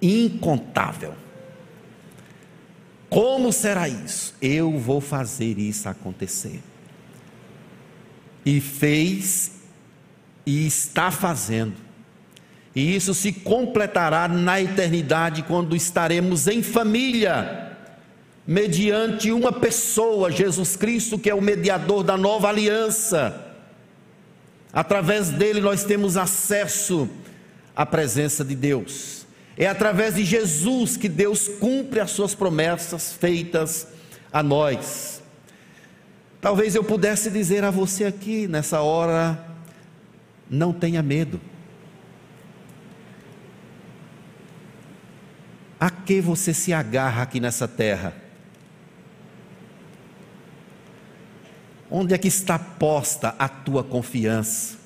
incontável. 0.00 1.14
Como 3.10 3.52
será 3.52 3.88
isso? 3.88 4.34
Eu 4.40 4.78
vou 4.78 5.00
fazer 5.00 5.58
isso 5.58 5.88
acontecer. 5.88 6.62
E 8.44 8.60
fez 8.60 9.52
e 10.46 10.66
está 10.66 11.10
fazendo. 11.10 11.74
E 12.74 12.96
isso 12.96 13.14
se 13.14 13.32
completará 13.32 14.26
na 14.26 14.60
eternidade 14.60 15.42
quando 15.42 15.76
estaremos 15.76 16.48
em 16.48 16.62
família, 16.62 17.63
mediante 18.46 19.32
uma 19.32 19.52
pessoa, 19.52 20.30
Jesus 20.30 20.76
Cristo, 20.76 21.18
que 21.18 21.30
é 21.30 21.34
o 21.34 21.40
mediador 21.40 22.02
da 22.02 22.16
nova 22.16 22.48
aliança. 22.48 23.52
Através 24.72 25.30
dele 25.30 25.60
nós 25.60 25.84
temos 25.84 26.16
acesso 26.16 27.08
à 27.74 27.86
presença 27.86 28.44
de 28.44 28.54
Deus. 28.54 29.26
É 29.56 29.66
através 29.66 30.16
de 30.16 30.24
Jesus 30.24 30.96
que 30.96 31.08
Deus 31.08 31.48
cumpre 31.48 32.00
as 32.00 32.10
suas 32.10 32.34
promessas 32.34 33.12
feitas 33.12 33.86
a 34.32 34.42
nós. 34.42 35.22
Talvez 36.40 36.74
eu 36.74 36.84
pudesse 36.84 37.30
dizer 37.30 37.64
a 37.64 37.70
você 37.70 38.04
aqui 38.04 38.48
nessa 38.48 38.80
hora: 38.80 39.42
não 40.50 40.72
tenha 40.72 41.02
medo. 41.02 41.40
A 45.78 45.88
que 45.88 46.20
você 46.20 46.52
se 46.52 46.72
agarra 46.72 47.22
aqui 47.22 47.38
nessa 47.38 47.68
terra? 47.68 48.23
Onde 51.96 52.12
é 52.12 52.18
que 52.18 52.26
está 52.26 52.58
posta 52.58 53.36
a 53.38 53.48
tua 53.48 53.84
confiança? 53.84 54.76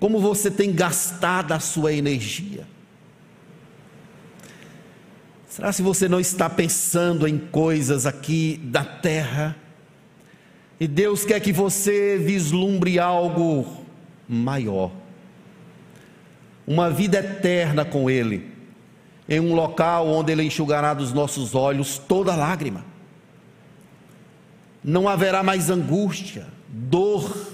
Como 0.00 0.18
você 0.18 0.50
tem 0.50 0.72
gastado 0.72 1.52
a 1.52 1.60
sua 1.60 1.92
energia? 1.92 2.66
Será 5.48 5.70
se 5.70 5.82
você 5.82 6.08
não 6.08 6.18
está 6.18 6.50
pensando 6.50 7.28
em 7.28 7.38
coisas 7.38 8.06
aqui 8.06 8.60
da 8.60 8.84
terra? 8.84 9.54
E 10.80 10.88
Deus 10.88 11.24
quer 11.24 11.38
que 11.38 11.52
você 11.52 12.18
vislumbre 12.18 12.98
algo 12.98 13.84
maior. 14.28 14.90
Uma 16.66 16.90
vida 16.90 17.18
eterna 17.20 17.84
com 17.84 18.10
Ele, 18.10 18.50
em 19.28 19.38
um 19.38 19.54
local 19.54 20.08
onde 20.08 20.32
Ele 20.32 20.42
enxugará 20.42 20.92
dos 20.92 21.12
nossos 21.12 21.54
olhos 21.54 21.98
toda 21.98 22.34
lágrima. 22.34 22.97
Não 24.82 25.08
haverá 25.08 25.42
mais 25.42 25.70
angústia, 25.70 26.46
dor, 26.68 27.48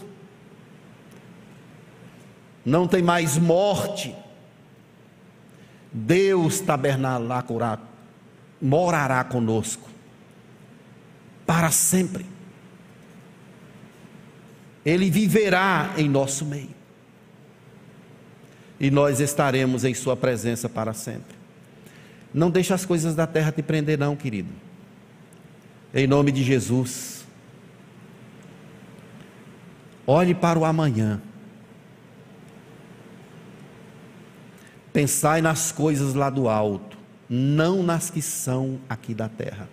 não 2.65 2.87
tem 2.87 3.03
mais 3.03 3.37
morte. 3.37 4.15
Deus 5.93 6.61
tabernalará, 6.61 7.79
morará 8.61 9.23
conosco 9.23 9.89
para 11.47 11.71
sempre. 11.71 12.27
Ele 14.85 15.11
viverá 15.11 15.95
em 15.97 16.09
nosso 16.09 16.45
meio. 16.45 16.75
E 18.79 18.91
nós 18.91 19.21
estaremos 19.21 19.85
em 19.85 19.95
Sua 19.95 20.17
presença 20.17 20.69
para 20.69 20.93
sempre. 20.93 21.35
Não 22.33 22.51
deixe 22.51 22.75
as 22.75 22.85
coisas 22.85 23.15
da 23.15 23.27
terra 23.27 23.53
te 23.53 23.63
prender, 23.63 23.99
não, 23.99 24.17
querido. 24.17 24.51
Em 25.95 26.09
nome 26.09 26.33
de 26.33 26.43
Jesus. 26.43 27.25
Olhe 30.05 30.35
para 30.35 30.59
o 30.59 30.65
amanhã. 30.65 31.23
Pensai 34.93 35.41
nas 35.41 35.71
coisas 35.71 36.15
lá 36.15 36.31
do 36.31 36.49
alto, 36.49 36.99
não 37.29 37.81
nas 37.81 38.11
que 38.11 38.21
são 38.21 38.81
aqui 38.89 39.15
da 39.15 39.29
terra. 39.29 39.69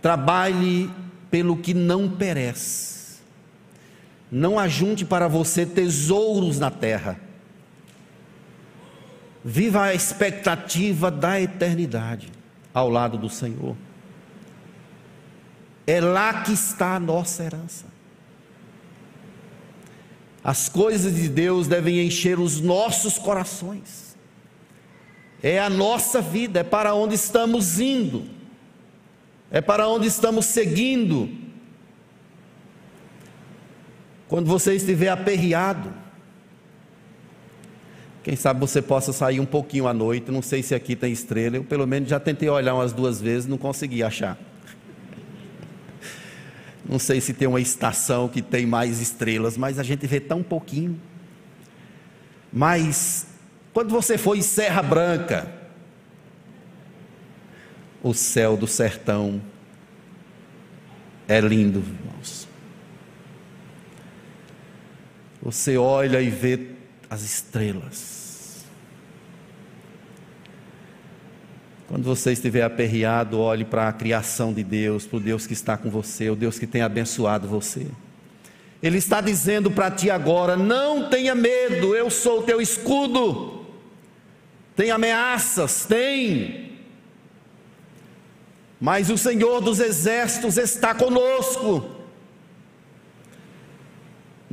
Trabalhe 0.00 0.90
pelo 1.30 1.56
que 1.56 1.72
não 1.72 2.10
perece. 2.10 3.20
Não 4.30 4.58
ajunte 4.58 5.04
para 5.04 5.28
você 5.28 5.64
tesouros 5.64 6.58
na 6.58 6.70
terra. 6.70 7.20
Viva 9.44 9.84
a 9.84 9.94
expectativa 9.94 11.12
da 11.12 11.40
eternidade 11.40 12.41
ao 12.72 12.88
lado 12.88 13.18
do 13.18 13.28
Senhor. 13.28 13.76
É 15.86 16.00
lá 16.00 16.42
que 16.42 16.52
está 16.52 16.94
a 16.94 17.00
nossa 17.00 17.42
herança. 17.42 17.86
As 20.44 20.68
coisas 20.68 21.14
de 21.14 21.28
Deus 21.28 21.68
devem 21.68 22.04
encher 22.04 22.38
os 22.38 22.60
nossos 22.60 23.18
corações. 23.18 24.16
É 25.42 25.60
a 25.60 25.68
nossa 25.68 26.20
vida, 26.20 26.60
é 26.60 26.64
para 26.64 26.94
onde 26.94 27.14
estamos 27.16 27.80
indo, 27.80 28.24
é 29.50 29.60
para 29.60 29.88
onde 29.88 30.06
estamos 30.06 30.46
seguindo. 30.46 31.28
Quando 34.28 34.46
você 34.46 34.74
estiver 34.74 35.08
aperreado, 35.08 35.92
quem 38.22 38.36
sabe 38.36 38.60
você 38.60 38.80
possa 38.80 39.12
sair 39.12 39.40
um 39.40 39.46
pouquinho 39.46 39.88
à 39.88 39.92
noite. 39.92 40.30
Não 40.30 40.42
sei 40.42 40.62
se 40.62 40.74
aqui 40.74 40.94
tem 40.94 41.12
estrela, 41.12 41.56
eu 41.56 41.64
pelo 41.64 41.86
menos 41.86 42.08
já 42.08 42.20
tentei 42.20 42.48
olhar 42.48 42.74
umas 42.74 42.92
duas 42.92 43.20
vezes, 43.20 43.48
não 43.48 43.58
consegui 43.58 44.02
achar. 44.02 44.38
Não 46.88 46.98
sei 46.98 47.20
se 47.20 47.32
tem 47.32 47.46
uma 47.46 47.60
estação 47.60 48.28
que 48.28 48.42
tem 48.42 48.66
mais 48.66 49.00
estrelas, 49.00 49.56
mas 49.56 49.78
a 49.78 49.82
gente 49.82 50.06
vê 50.06 50.18
tão 50.18 50.42
pouquinho. 50.42 51.00
Mas 52.52 53.26
quando 53.72 53.90
você 53.90 54.18
for 54.18 54.36
em 54.36 54.42
Serra 54.42 54.82
Branca, 54.82 55.48
o 58.02 58.12
céu 58.12 58.56
do 58.56 58.66
sertão 58.66 59.40
é 61.28 61.40
lindo, 61.40 61.78
irmãos. 61.78 62.48
Você 65.40 65.76
olha 65.76 66.20
e 66.20 66.28
vê 66.28 66.71
as 67.12 67.20
estrelas. 67.20 68.64
Quando 71.86 72.04
você 72.04 72.32
estiver 72.32 72.62
aperreado, 72.62 73.38
olhe 73.38 73.66
para 73.66 73.86
a 73.86 73.92
criação 73.92 74.50
de 74.50 74.64
Deus, 74.64 75.04
para 75.04 75.18
o 75.18 75.20
Deus 75.20 75.46
que 75.46 75.52
está 75.52 75.76
com 75.76 75.90
você, 75.90 76.30
o 76.30 76.34
Deus 76.34 76.58
que 76.58 76.66
tem 76.66 76.80
abençoado 76.80 77.46
você. 77.46 77.86
Ele 78.82 78.96
está 78.96 79.20
dizendo 79.20 79.70
para 79.70 79.90
ti 79.90 80.10
agora: 80.10 80.56
não 80.56 81.10
tenha 81.10 81.34
medo, 81.34 81.94
eu 81.94 82.08
sou 82.08 82.40
o 82.40 82.42
teu 82.44 82.62
escudo. 82.62 83.66
Tem 84.74 84.90
ameaças, 84.90 85.84
tem. 85.84 86.78
Mas 88.80 89.10
o 89.10 89.18
Senhor 89.18 89.60
dos 89.60 89.80
exércitos 89.80 90.56
está 90.56 90.94
conosco. 90.94 92.01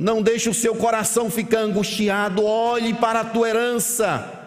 Não 0.00 0.22
deixe 0.22 0.48
o 0.48 0.54
seu 0.54 0.74
coração 0.74 1.28
ficar 1.28 1.58
angustiado, 1.58 2.42
olhe 2.42 2.94
para 2.94 3.20
a 3.20 3.24
tua 3.24 3.50
herança 3.50 4.40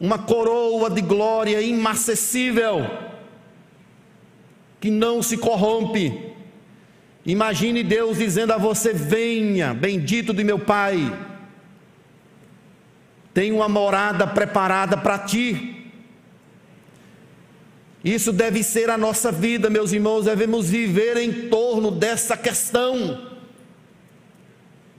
uma 0.00 0.16
coroa 0.16 0.88
de 0.88 1.00
glória 1.00 1.60
inacessível, 1.60 2.88
que 4.80 4.92
não 4.92 5.20
se 5.24 5.36
corrompe. 5.36 6.32
Imagine 7.26 7.82
Deus 7.82 8.18
dizendo 8.18 8.52
a 8.52 8.58
você: 8.58 8.92
Venha, 8.92 9.74
bendito 9.74 10.32
de 10.32 10.44
meu 10.44 10.60
Pai, 10.60 11.12
tem 13.32 13.50
uma 13.50 13.68
morada 13.68 14.24
preparada 14.24 14.96
para 14.96 15.18
ti. 15.18 15.90
Isso 18.04 18.32
deve 18.32 18.62
ser 18.62 18.88
a 18.88 18.96
nossa 18.96 19.32
vida, 19.32 19.68
meus 19.68 19.92
irmãos, 19.92 20.26
devemos 20.26 20.70
viver 20.70 21.16
em 21.16 21.48
torno 21.48 21.90
dessa 21.90 22.36
questão. 22.36 23.33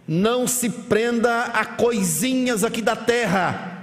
Não 0.07 0.47
se 0.47 0.69
prenda 0.69 1.45
a 1.45 1.65
coisinhas 1.65 2.63
aqui 2.63 2.81
da 2.81 2.95
terra. 2.95 3.75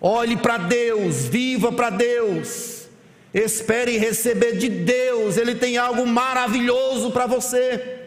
Olhe 0.00 0.36
para 0.36 0.58
Deus, 0.58 1.26
viva 1.26 1.72
para 1.72 1.90
Deus, 1.90 2.86
espere 3.34 3.98
receber 3.98 4.56
de 4.56 4.68
Deus, 4.68 5.36
Ele 5.36 5.56
tem 5.56 5.76
algo 5.76 6.06
maravilhoso 6.06 7.10
para 7.10 7.26
você. 7.26 8.06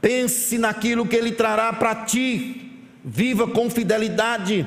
Pense 0.00 0.56
naquilo 0.56 1.06
que 1.06 1.16
Ele 1.16 1.32
trará 1.32 1.70
para 1.72 1.94
ti, 2.06 2.72
viva 3.04 3.46
com 3.46 3.68
fidelidade, 3.68 4.66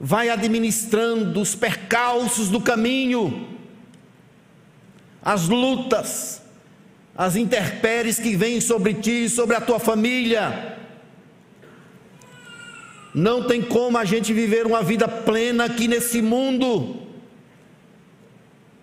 vai 0.00 0.30
administrando 0.30 1.40
os 1.40 1.54
percalços 1.54 2.48
do 2.48 2.60
caminho, 2.60 3.53
as 5.24 5.48
lutas, 5.48 6.42
as 7.16 7.34
intempéries 7.34 8.18
que 8.18 8.36
vêm 8.36 8.60
sobre 8.60 8.94
ti, 8.94 9.28
sobre 9.28 9.56
a 9.56 9.60
tua 9.60 9.78
família 9.78 10.74
não 13.14 13.44
tem 13.44 13.62
como 13.62 13.96
a 13.96 14.04
gente 14.04 14.32
viver 14.32 14.66
uma 14.66 14.82
vida 14.82 15.06
plena 15.06 15.66
aqui 15.66 15.86
nesse 15.86 16.20
mundo. 16.20 16.96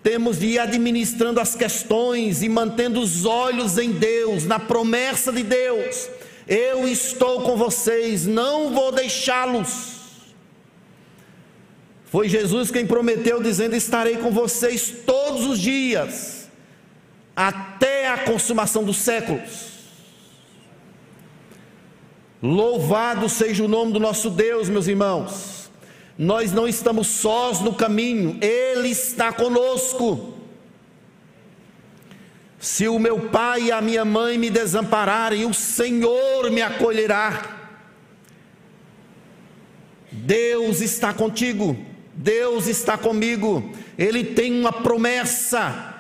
Temos 0.02 0.40
de 0.40 0.48
ir 0.48 0.60
administrando 0.60 1.40
as 1.40 1.54
questões 1.54 2.42
e 2.42 2.48
mantendo 2.48 3.02
os 3.02 3.26
olhos 3.26 3.78
em 3.78 3.92
Deus, 3.92 4.46
na 4.46 4.58
promessa 4.58 5.34
de 5.34 5.44
Deus. 5.44 6.10
Eu 6.48 6.88
estou 6.88 7.42
com 7.42 7.58
vocês, 7.58 8.26
não 8.26 8.74
vou 8.74 8.92
deixá-los. 8.92 10.01
Foi 12.12 12.28
Jesus 12.28 12.70
quem 12.70 12.86
prometeu, 12.86 13.42
dizendo: 13.42 13.74
Estarei 13.74 14.18
com 14.18 14.32
vocês 14.32 14.94
todos 15.06 15.46
os 15.46 15.58
dias, 15.58 16.50
até 17.34 18.10
a 18.10 18.18
consumação 18.18 18.84
dos 18.84 18.98
séculos. 18.98 19.72
Louvado 22.44 23.30
seja 23.30 23.64
o 23.64 23.68
nome 23.68 23.94
do 23.94 24.00
nosso 24.00 24.30
Deus, 24.30 24.68
meus 24.68 24.88
irmãos. 24.88 25.72
Nós 26.18 26.52
não 26.52 26.68
estamos 26.68 27.08
sós 27.08 27.62
no 27.62 27.74
caminho, 27.74 28.38
Ele 28.42 28.90
está 28.90 29.32
conosco. 29.32 30.34
Se 32.60 32.90
o 32.90 33.00
meu 33.00 33.30
pai 33.30 33.64
e 33.64 33.72
a 33.72 33.80
minha 33.80 34.04
mãe 34.04 34.38
me 34.38 34.50
desampararem, 34.50 35.46
o 35.46 35.54
Senhor 35.54 36.52
me 36.52 36.62
acolherá. 36.62 37.58
Deus 40.12 40.82
está 40.82 41.14
contigo, 41.14 41.78
Deus 42.14 42.68
está 42.68 42.98
comigo, 42.98 43.72
Ele 43.98 44.24
tem 44.24 44.60
uma 44.60 44.72
promessa, 44.72 45.96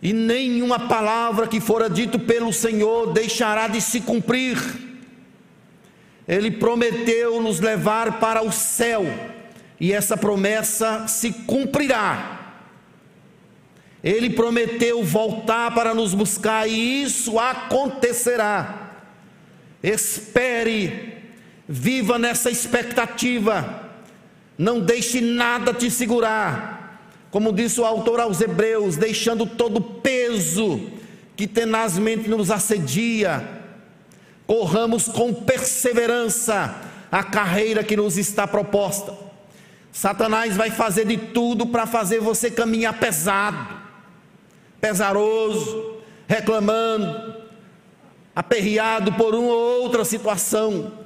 e 0.00 0.12
nenhuma 0.12 0.78
palavra 0.88 1.48
que 1.48 1.60
fora 1.60 1.90
dito 1.90 2.18
pelo 2.18 2.52
Senhor 2.52 3.12
deixará 3.12 3.66
de 3.66 3.80
se 3.80 4.00
cumprir. 4.00 4.56
Ele 6.26 6.50
prometeu 6.50 7.42
nos 7.42 7.58
levar 7.58 8.20
para 8.20 8.42
o 8.42 8.52
céu, 8.52 9.04
e 9.80 9.92
essa 9.92 10.16
promessa 10.16 11.06
se 11.08 11.32
cumprirá. 11.32 12.36
Ele 14.02 14.30
prometeu 14.30 15.02
voltar 15.02 15.74
para 15.74 15.92
nos 15.92 16.14
buscar, 16.14 16.68
e 16.68 17.02
isso 17.02 17.38
acontecerá. 17.38 18.92
Espere, 19.82 21.14
viva 21.68 22.18
nessa 22.18 22.50
expectativa, 22.50 23.87
não 24.58 24.80
deixe 24.80 25.20
nada 25.20 25.72
te 25.72 25.88
segurar. 25.88 27.00
Como 27.30 27.52
disse 27.52 27.80
o 27.80 27.84
autor 27.84 28.18
aos 28.18 28.40
Hebreus, 28.40 28.96
deixando 28.96 29.46
todo 29.46 29.76
o 29.76 29.80
peso 29.80 30.80
que 31.36 31.46
tenazmente 31.46 32.28
nos 32.28 32.50
assedia, 32.50 33.48
corramos 34.46 35.06
com 35.06 35.32
perseverança 35.32 36.74
a 37.12 37.22
carreira 37.22 37.84
que 37.84 37.96
nos 37.96 38.18
está 38.18 38.46
proposta. 38.46 39.14
Satanás 39.92 40.56
vai 40.56 40.70
fazer 40.70 41.06
de 41.06 41.16
tudo 41.16 41.66
para 41.66 41.86
fazer 41.86 42.18
você 42.18 42.50
caminhar 42.50 42.98
pesado, 42.98 43.76
pesaroso, 44.80 45.98
reclamando, 46.26 47.34
aperreado 48.34 49.12
por 49.12 49.34
uma 49.34 49.52
ou 49.52 49.82
outra 49.82 50.04
situação. 50.04 50.97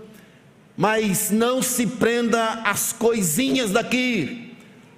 Mas 0.82 1.30
não 1.30 1.62
se 1.62 1.86
prenda 1.86 2.54
às 2.64 2.92
coisinhas 2.92 3.70
daqui. 3.70 4.52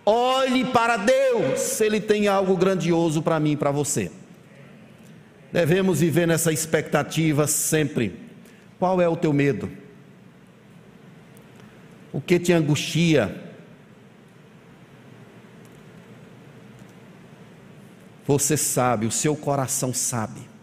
Olhe 0.06 0.64
para 0.64 0.96
Deus, 0.96 1.78
Ele 1.78 2.00
tem 2.00 2.26
algo 2.26 2.56
grandioso 2.56 3.20
para 3.20 3.38
mim 3.38 3.52
e 3.52 3.56
para 3.58 3.70
você. 3.70 4.10
Devemos 5.52 6.00
viver 6.00 6.26
nessa 6.26 6.50
expectativa 6.50 7.46
sempre. 7.46 8.18
Qual 8.78 8.98
é 8.98 9.06
o 9.06 9.14
teu 9.14 9.30
medo? 9.30 9.70
O 12.14 12.18
que 12.18 12.38
te 12.38 12.50
angustia? 12.54 13.44
Você 18.26 18.56
sabe, 18.56 19.04
o 19.04 19.10
seu 19.10 19.36
coração 19.36 19.92
sabe. 19.92 20.53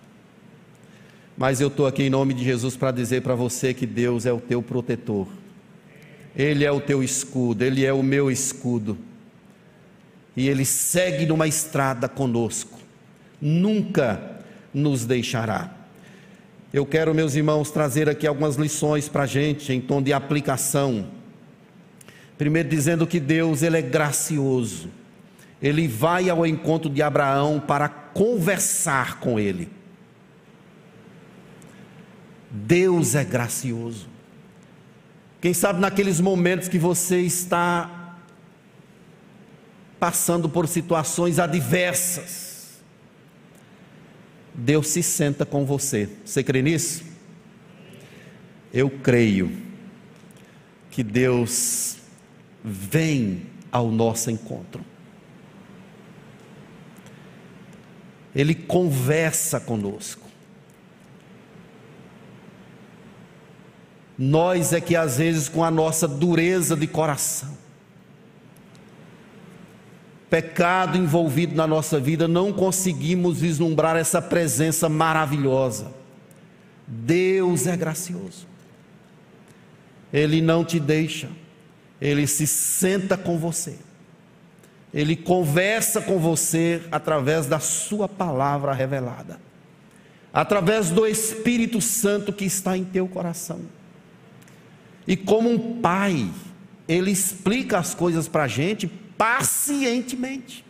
Mas 1.41 1.59
eu 1.59 1.69
estou 1.69 1.87
aqui 1.87 2.03
em 2.03 2.09
nome 2.11 2.35
de 2.35 2.43
Jesus 2.43 2.77
para 2.77 2.91
dizer 2.91 3.23
para 3.23 3.33
você 3.33 3.73
que 3.73 3.87
Deus 3.87 4.27
é 4.27 4.31
o 4.31 4.39
teu 4.39 4.61
protetor. 4.61 5.27
Ele 6.35 6.63
é 6.63 6.71
o 6.71 6.79
teu 6.79 7.01
escudo, 7.01 7.63
Ele 7.63 7.83
é 7.83 7.91
o 7.91 8.03
meu 8.03 8.29
escudo. 8.29 8.95
E 10.37 10.47
Ele 10.47 10.63
segue 10.63 11.25
numa 11.25 11.47
estrada 11.47 12.07
conosco. 12.07 12.77
Nunca 13.41 14.21
nos 14.71 15.03
deixará. 15.03 15.73
Eu 16.71 16.85
quero, 16.85 17.11
meus 17.15 17.33
irmãos, 17.33 17.71
trazer 17.71 18.07
aqui 18.07 18.27
algumas 18.27 18.55
lições 18.55 19.09
para 19.09 19.23
a 19.23 19.25
gente 19.25 19.73
em 19.73 19.81
tom 19.81 19.99
de 19.99 20.13
aplicação. 20.13 21.07
Primeiro, 22.37 22.69
dizendo 22.69 23.07
que 23.07 23.19
Deus 23.19 23.63
ele 23.63 23.77
é 23.79 23.81
gracioso. 23.81 24.91
Ele 25.59 25.87
vai 25.87 26.29
ao 26.29 26.45
encontro 26.45 26.87
de 26.87 27.01
Abraão 27.01 27.59
para 27.59 27.89
conversar 27.89 29.19
com 29.19 29.39
ele. 29.39 29.80
Deus 32.51 33.15
é 33.15 33.23
gracioso. 33.23 34.07
Quem 35.39 35.53
sabe 35.53 35.79
naqueles 35.79 36.19
momentos 36.19 36.67
que 36.67 36.77
você 36.77 37.21
está 37.21 38.17
passando 39.99 40.49
por 40.49 40.67
situações 40.67 41.39
adversas, 41.39 42.81
Deus 44.53 44.87
se 44.87 45.01
senta 45.01 45.45
com 45.45 45.65
você. 45.65 46.09
Você 46.25 46.43
crê 46.43 46.61
nisso? 46.61 47.03
Eu 48.73 48.89
creio 48.89 49.51
que 50.91 51.03
Deus 51.03 51.97
vem 52.63 53.43
ao 53.71 53.89
nosso 53.89 54.29
encontro. 54.29 54.83
Ele 58.35 58.53
conversa 58.53 59.59
conosco. 59.59 60.20
Nós 64.23 64.71
é 64.71 64.79
que 64.79 64.95
às 64.95 65.17
vezes 65.17 65.49
com 65.49 65.63
a 65.63 65.71
nossa 65.71 66.07
dureza 66.07 66.75
de 66.75 66.85
coração, 66.85 67.57
pecado 70.29 70.95
envolvido 70.95 71.55
na 71.55 71.65
nossa 71.65 71.99
vida, 71.99 72.27
não 72.27 72.53
conseguimos 72.53 73.41
vislumbrar 73.41 73.95
essa 73.95 74.21
presença 74.21 74.87
maravilhosa. 74.87 75.91
Deus 76.85 77.65
é 77.65 77.75
gracioso. 77.75 78.45
Ele 80.13 80.39
não 80.39 80.63
te 80.63 80.79
deixa, 80.79 81.27
ele 81.99 82.27
se 82.27 82.45
senta 82.45 83.17
com 83.17 83.39
você. 83.39 83.75
Ele 84.93 85.15
conversa 85.15 85.99
com 85.99 86.19
você 86.19 86.83
através 86.91 87.47
da 87.47 87.59
sua 87.59 88.07
palavra 88.07 88.71
revelada. 88.71 89.39
Através 90.31 90.91
do 90.91 91.07
Espírito 91.07 91.81
Santo 91.81 92.31
que 92.31 92.45
está 92.45 92.77
em 92.77 92.83
teu 92.83 93.07
coração. 93.07 93.80
E 95.07 95.15
como 95.17 95.49
um 95.49 95.81
pai, 95.81 96.29
ele 96.87 97.11
explica 97.11 97.77
as 97.77 97.93
coisas 97.93 98.27
para 98.27 98.43
a 98.43 98.47
gente 98.47 98.87
pacientemente. 99.17 100.65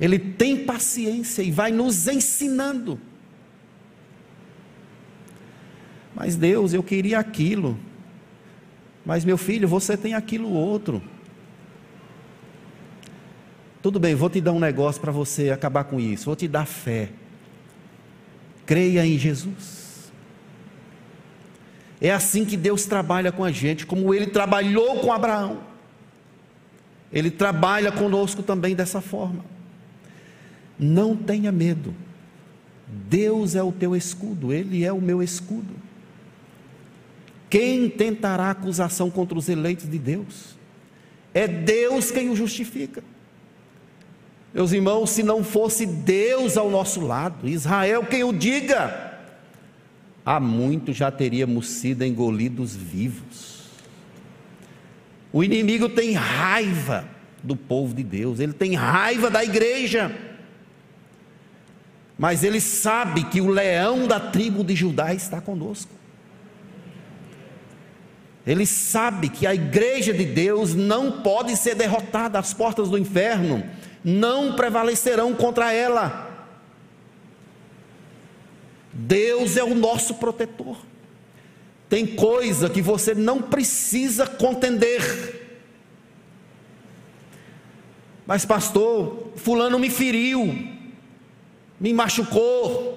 Ele 0.00 0.18
tem 0.18 0.64
paciência 0.64 1.42
e 1.42 1.50
vai 1.50 1.70
nos 1.70 2.06
ensinando. 2.06 3.00
Mas 6.14 6.36
Deus, 6.36 6.72
eu 6.72 6.82
queria 6.82 7.18
aquilo. 7.18 7.78
Mas 9.04 9.24
meu 9.24 9.38
filho, 9.38 9.68
você 9.68 9.96
tem 9.96 10.14
aquilo 10.14 10.50
outro. 10.50 11.02
Tudo 13.82 14.00
bem, 14.00 14.14
vou 14.14 14.28
te 14.28 14.40
dar 14.40 14.52
um 14.52 14.58
negócio 14.58 15.00
para 15.00 15.12
você 15.12 15.50
acabar 15.50 15.84
com 15.84 16.00
isso. 16.00 16.24
Vou 16.26 16.34
te 16.34 16.48
dar 16.48 16.66
fé. 16.66 17.10
Creia 18.66 19.06
em 19.06 19.16
Jesus. 19.16 19.85
É 22.00 22.10
assim 22.10 22.44
que 22.44 22.56
Deus 22.56 22.84
trabalha 22.84 23.32
com 23.32 23.44
a 23.44 23.50
gente, 23.50 23.86
como 23.86 24.12
ele 24.12 24.26
trabalhou 24.26 25.00
com 25.00 25.12
Abraão. 25.12 25.60
Ele 27.12 27.30
trabalha 27.30 27.90
conosco 27.90 28.42
também 28.42 28.74
dessa 28.74 29.00
forma. 29.00 29.44
Não 30.78 31.16
tenha 31.16 31.50
medo. 31.50 31.94
Deus 32.86 33.54
é 33.54 33.62
o 33.62 33.72
teu 33.72 33.96
escudo, 33.96 34.52
ele 34.52 34.84
é 34.84 34.92
o 34.92 35.00
meu 35.00 35.22
escudo. 35.22 35.74
Quem 37.48 37.88
tentará 37.88 38.50
acusação 38.50 39.10
contra 39.10 39.38
os 39.38 39.48
eleitos 39.48 39.88
de 39.88 39.98
Deus? 39.98 40.56
É 41.32 41.48
Deus 41.48 42.10
quem 42.10 42.28
o 42.28 42.36
justifica. 42.36 43.02
Meus 44.52 44.72
irmãos, 44.72 45.10
se 45.10 45.22
não 45.22 45.44
fosse 45.44 45.86
Deus 45.86 46.56
ao 46.56 46.70
nosso 46.70 47.00
lado, 47.00 47.48
Israel 47.48 48.04
quem 48.06 48.24
o 48.24 48.32
diga, 48.32 49.15
há 50.26 50.40
muito 50.40 50.92
já 50.92 51.08
teríamos 51.08 51.68
sido 51.68 52.02
engolidos 52.02 52.74
vivos. 52.74 53.62
O 55.32 55.44
inimigo 55.44 55.88
tem 55.88 56.14
raiva 56.14 57.08
do 57.44 57.54
povo 57.54 57.94
de 57.94 58.02
Deus, 58.02 58.40
ele 58.40 58.52
tem 58.52 58.74
raiva 58.74 59.30
da 59.30 59.44
igreja. 59.44 60.12
Mas 62.18 62.42
ele 62.42 62.60
sabe 62.60 63.22
que 63.24 63.40
o 63.40 63.46
leão 63.46 64.08
da 64.08 64.18
tribo 64.18 64.64
de 64.64 64.74
Judá 64.74 65.14
está 65.14 65.40
conosco. 65.40 65.92
Ele 68.44 68.66
sabe 68.66 69.28
que 69.28 69.46
a 69.46 69.54
igreja 69.54 70.12
de 70.12 70.24
Deus 70.24 70.74
não 70.74 71.20
pode 71.20 71.56
ser 71.56 71.74
derrotada, 71.74 72.38
as 72.38 72.52
portas 72.54 72.88
do 72.88 72.98
inferno 72.98 73.62
não 74.02 74.54
prevalecerão 74.54 75.34
contra 75.34 75.72
ela. 75.72 76.25
Deus 78.96 79.56
é 79.56 79.62
o 79.62 79.74
nosso 79.74 80.14
protetor. 80.14 80.78
Tem 81.88 82.06
coisa 82.06 82.70
que 82.70 82.80
você 82.80 83.14
não 83.14 83.42
precisa 83.42 84.26
contender. 84.26 85.44
Mas, 88.26 88.44
pastor, 88.44 89.32
Fulano 89.36 89.78
me 89.78 89.90
feriu, 89.90 90.46
me 91.78 91.92
machucou. 91.92 92.94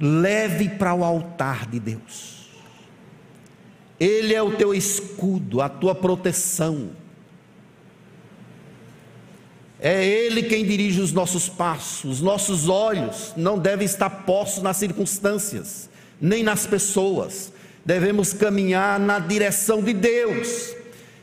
Leve 0.00 0.70
para 0.70 0.94
o 0.94 1.04
altar 1.04 1.66
de 1.66 1.78
Deus. 1.78 2.48
Ele 4.00 4.32
é 4.32 4.42
o 4.42 4.56
teu 4.56 4.74
escudo, 4.74 5.60
a 5.60 5.68
tua 5.68 5.94
proteção. 5.94 6.90
É 9.80 10.04
Ele 10.04 10.42
quem 10.42 10.64
dirige 10.64 11.00
os 11.00 11.12
nossos 11.12 11.48
passos, 11.48 12.10
os 12.10 12.20
nossos 12.20 12.68
olhos 12.68 13.32
não 13.36 13.58
devem 13.58 13.84
estar 13.84 14.10
postos 14.10 14.62
nas 14.62 14.76
circunstâncias, 14.76 15.88
nem 16.20 16.42
nas 16.42 16.66
pessoas, 16.66 17.52
devemos 17.84 18.32
caminhar 18.32 18.98
na 18.98 19.20
direção 19.20 19.82
de 19.82 19.92
Deus. 19.92 20.74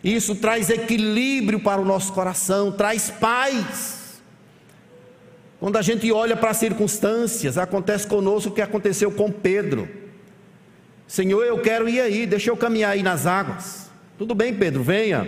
Isso 0.02 0.36
traz 0.36 0.70
equilíbrio 0.70 1.60
para 1.60 1.82
o 1.82 1.86
nosso 1.86 2.14
coração, 2.14 2.72
traz 2.72 3.10
paz. 3.10 4.22
Quando 5.60 5.78
a 5.78 5.82
gente 5.82 6.12
olha 6.12 6.38
para 6.38 6.52
as 6.52 6.58
circunstâncias, 6.58 7.58
acontece 7.58 8.08
conosco 8.08 8.52
o 8.52 8.54
que 8.54 8.62
aconteceu 8.62 9.12
com 9.12 9.32
Pedro. 9.32 9.90
Senhor, 11.08 11.44
eu 11.44 11.60
quero 11.60 11.90
ir 11.90 12.00
aí, 12.00 12.26
deixa 12.26 12.50
eu 12.50 12.58
caminhar 12.58 12.92
aí 12.92 13.04
nas 13.04 13.26
águas. 13.26 13.90
Tudo 14.18 14.34
bem, 14.34 14.54
Pedro, 14.54 14.82
venha. 14.82 15.28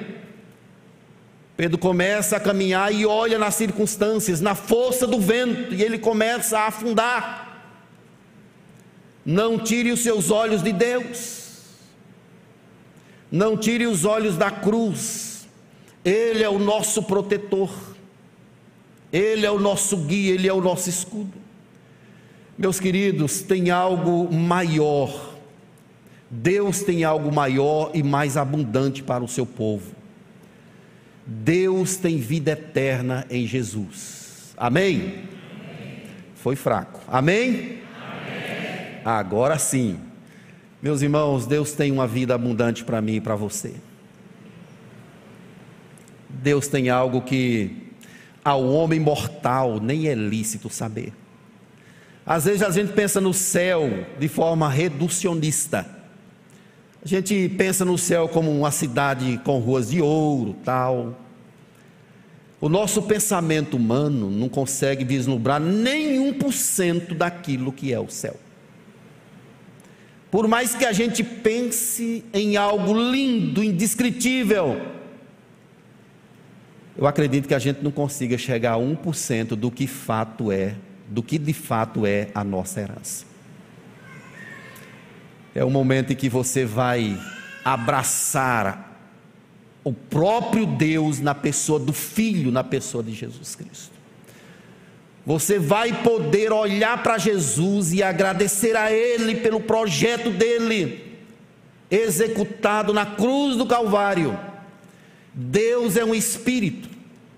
Pedro 1.58 1.80
começa 1.80 2.38
a 2.38 2.39
caminhar 2.39 2.93
e 2.93 3.03
olha 3.03 3.39
nas 3.39 3.55
circunstâncias, 3.55 4.39
na 4.39 4.53
força 4.53 5.08
do 5.08 5.20
vento, 5.20 5.74
e 5.74 5.82
ele 5.82 5.97
começa 5.97 6.60
a 6.60 6.68
afundar. 6.68 7.47
Não 9.26 9.58
tire 9.58 9.91
os 9.91 10.01
seus 10.01 10.30
olhos 10.30 10.62
de 10.62 10.72
Deus, 10.72 11.64
não 13.32 13.58
tire 13.58 13.88
os 13.88 14.05
olhos 14.05 14.38
da 14.38 14.51
cruz, 14.51 15.47
Ele 16.05 16.43
é 16.43 16.49
o 16.49 16.60
nosso 16.60 17.03
protetor, 17.03 17.70
Ele 19.12 19.45
é 19.45 19.51
o 19.51 19.60
nosso 19.60 19.97
guia, 19.97 20.36
Ele 20.36 20.47
é 20.47 20.53
o 20.53 20.62
nosso 20.62 20.88
escudo. 20.89 21.34
Meus 22.58 22.80
queridos, 22.80 23.41
tem 23.41 23.70
algo 23.70 24.34
maior, 24.34 25.34
Deus 26.30 26.82
tem 26.82 27.03
algo 27.03 27.34
maior 27.34 27.91
e 27.93 28.01
mais 28.01 28.38
abundante 28.38 29.03
para 29.03 29.24
o 29.24 29.28
seu 29.28 29.45
povo. 29.45 29.97
Deus 31.28 31.98
tem 31.98 32.18
vida 32.18 32.52
eterna 32.52 33.26
em 33.30 33.46
Jesus. 33.46 34.54
Amém? 34.56 35.26
Foi 36.36 36.56
fraco. 36.56 37.02
Amém? 37.06 37.80
Agora 39.04 39.60
sim. 39.60 40.00
Meus 40.82 41.02
irmãos, 41.02 41.46
Deus 41.46 41.74
tem 41.74 41.92
uma 41.92 42.08
vida 42.08 42.34
abundante 42.34 42.86
para 42.86 43.02
mim 43.02 43.16
e 43.16 43.22
para 43.22 43.36
você. 43.36 43.74
Deus 46.30 46.70
tem 46.70 46.90
algo 46.90 47.22
que 47.22 47.92
ao 48.44 48.66
homem 48.66 49.00
mortal 49.00 49.82
nem 49.82 50.08
é 50.08 50.16
lícito 50.16 50.70
saber. 50.70 51.12
Às 52.26 52.46
vezes 52.46 52.62
a 52.62 52.70
gente 52.70 52.94
pensa 52.94 53.20
no 53.20 53.34
céu 53.34 54.06
de 54.18 54.30
forma 54.30 54.70
reducionista. 54.70 55.97
A 57.04 57.08
gente 57.08 57.50
pensa 57.58 57.86
no 57.86 57.98
céu 57.98 58.28
como 58.28 58.52
uma 58.52 58.72
cidade 58.72 59.39
com 59.43 59.60
ruas 59.60 59.89
de 59.89 60.02
ouro, 60.02 60.56
tal. 60.64 61.16
O 62.60 62.68
nosso 62.68 63.04
pensamento 63.04 63.78
humano 63.78 64.32
não 64.32 64.50
consegue 64.50 65.06
vislumbrar 65.06 65.60
nem 65.62 66.20
um 66.20 66.34
por 66.34 66.52
cento 66.52 67.14
daquilo 67.14 67.72
que 67.72 67.93
é 67.93 68.00
o 68.00 68.10
céu. 68.10 68.36
Por 70.32 70.48
mais 70.48 70.74
que 70.74 70.86
a 70.86 70.91
gente 70.91 71.24
pense 71.24 72.26
em 72.34 72.58
algo 72.58 72.93
lindo, 73.00 73.64
indescritível, 73.64 74.82
eu 76.98 77.06
acredito 77.06 77.48
que 77.48 77.54
a 77.54 77.60
gente 77.60 77.84
não 77.84 77.91
consiga 77.91 78.38
chegar 78.38 78.74
a 78.74 78.78
1% 78.78 79.50
do 79.50 79.70
que 79.70 79.86
fato 79.86 80.52
é, 80.52 80.76
do 81.08 81.22
que 81.22 81.38
de 81.38 81.54
fato 81.54 82.06
é 82.08 82.30
a 82.34 82.43
nossa 82.43 82.82
herança 82.82 83.27
é 85.58 85.66
o 85.66 85.72
momento 85.72 86.14
em 86.14 86.16
que 86.16 86.30
você 86.30 86.66
vai 86.66 87.20
abraçar 87.66 88.95
o 89.84 89.91
próprio 89.91 90.68
Deus 90.68 91.20
na 91.20 91.34
pessoa 91.34 91.80
do 91.80 91.91
Filho, 91.91 92.51
na 92.51 92.64
pessoa 92.64 93.03
de 93.03 93.12
Jesus 93.12 93.55
Cristo. 93.55 93.97
Você 95.26 95.58
vai 95.58 96.03
poder 96.03 96.51
olhar 96.51 97.01
para 97.01 97.18
Jesus 97.18 97.91
e 97.91 98.03
agradecer 98.03 98.76
a 98.76 98.91
Ele 98.91 99.38
pelo 99.38 99.60
projeto 99.60 100.30
dele, 100.30 101.18
executado 101.89 102.93
na 102.93 103.08
cruz 103.08 103.58
do 103.58 103.66
Calvário. 103.66 104.38
Deus 105.34 105.97
é 105.97 106.05
um 106.05 106.14
espírito, 106.14 106.88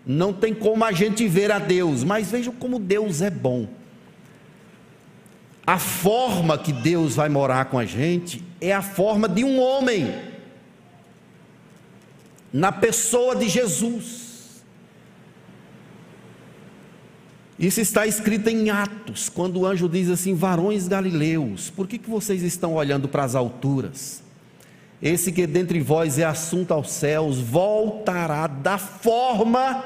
não 0.05 0.34
tem 0.34 0.53
como 0.53 0.84
a 0.84 0.91
gente 0.91 1.26
ver 1.26 1.53
a 1.53 1.57
Deus, 1.57 2.03
mas 2.03 2.30
vejam 2.30 2.53
como 2.53 2.80
Deus 2.80 3.22
é 3.22 3.30
bom. 3.30 3.78
A 5.70 5.78
forma 5.78 6.57
que 6.57 6.74
Deus 6.74 7.15
vai 7.15 7.30
morar 7.30 7.65
com 7.65 7.78
a 7.78 7.86
gente 7.86 8.43
é 8.59 8.74
a 8.74 8.82
forma 8.82 9.30
de 9.30 9.43
um 9.43 9.61
homem, 9.61 10.11
na 12.51 12.72
pessoa 12.72 13.36
de 13.36 13.47
Jesus. 13.47 14.63
Isso 17.59 17.80
está 17.80 18.07
escrito 18.07 18.49
em 18.49 18.72
Atos, 18.72 19.30
quando 19.30 19.59
o 19.59 19.65
anjo 19.67 19.88
diz 19.88 20.09
assim: 20.09 20.34
Varões 20.34 20.88
galileus, 20.88 21.70
por 21.70 21.88
que, 21.88 21.99
que 21.99 22.09
vocês 22.09 22.41
estão 22.41 22.74
olhando 22.74 23.07
para 23.07 23.24
as 23.24 23.36
alturas? 23.36 24.24
Esse 24.99 25.32
que 25.32 25.45
dentre 25.45 25.80
vós 25.82 26.17
é 26.17 26.26
assunto 26.26 26.74
aos 26.74 26.89
céus, 26.89 27.38
voltará 27.38 28.47
da 28.47 28.80
forma 28.80 29.84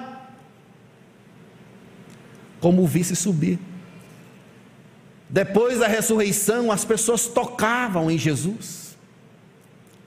como 2.62 2.84
o 2.84 2.88
visse 2.88 3.18
subir. 3.18 3.60
Depois 5.34 5.80
da 5.80 5.88
ressurreição, 5.88 6.72
as 6.72 6.86
pessoas 6.86 7.26
tocavam 7.26 8.12
em 8.12 8.20
Jesus, 8.20 8.96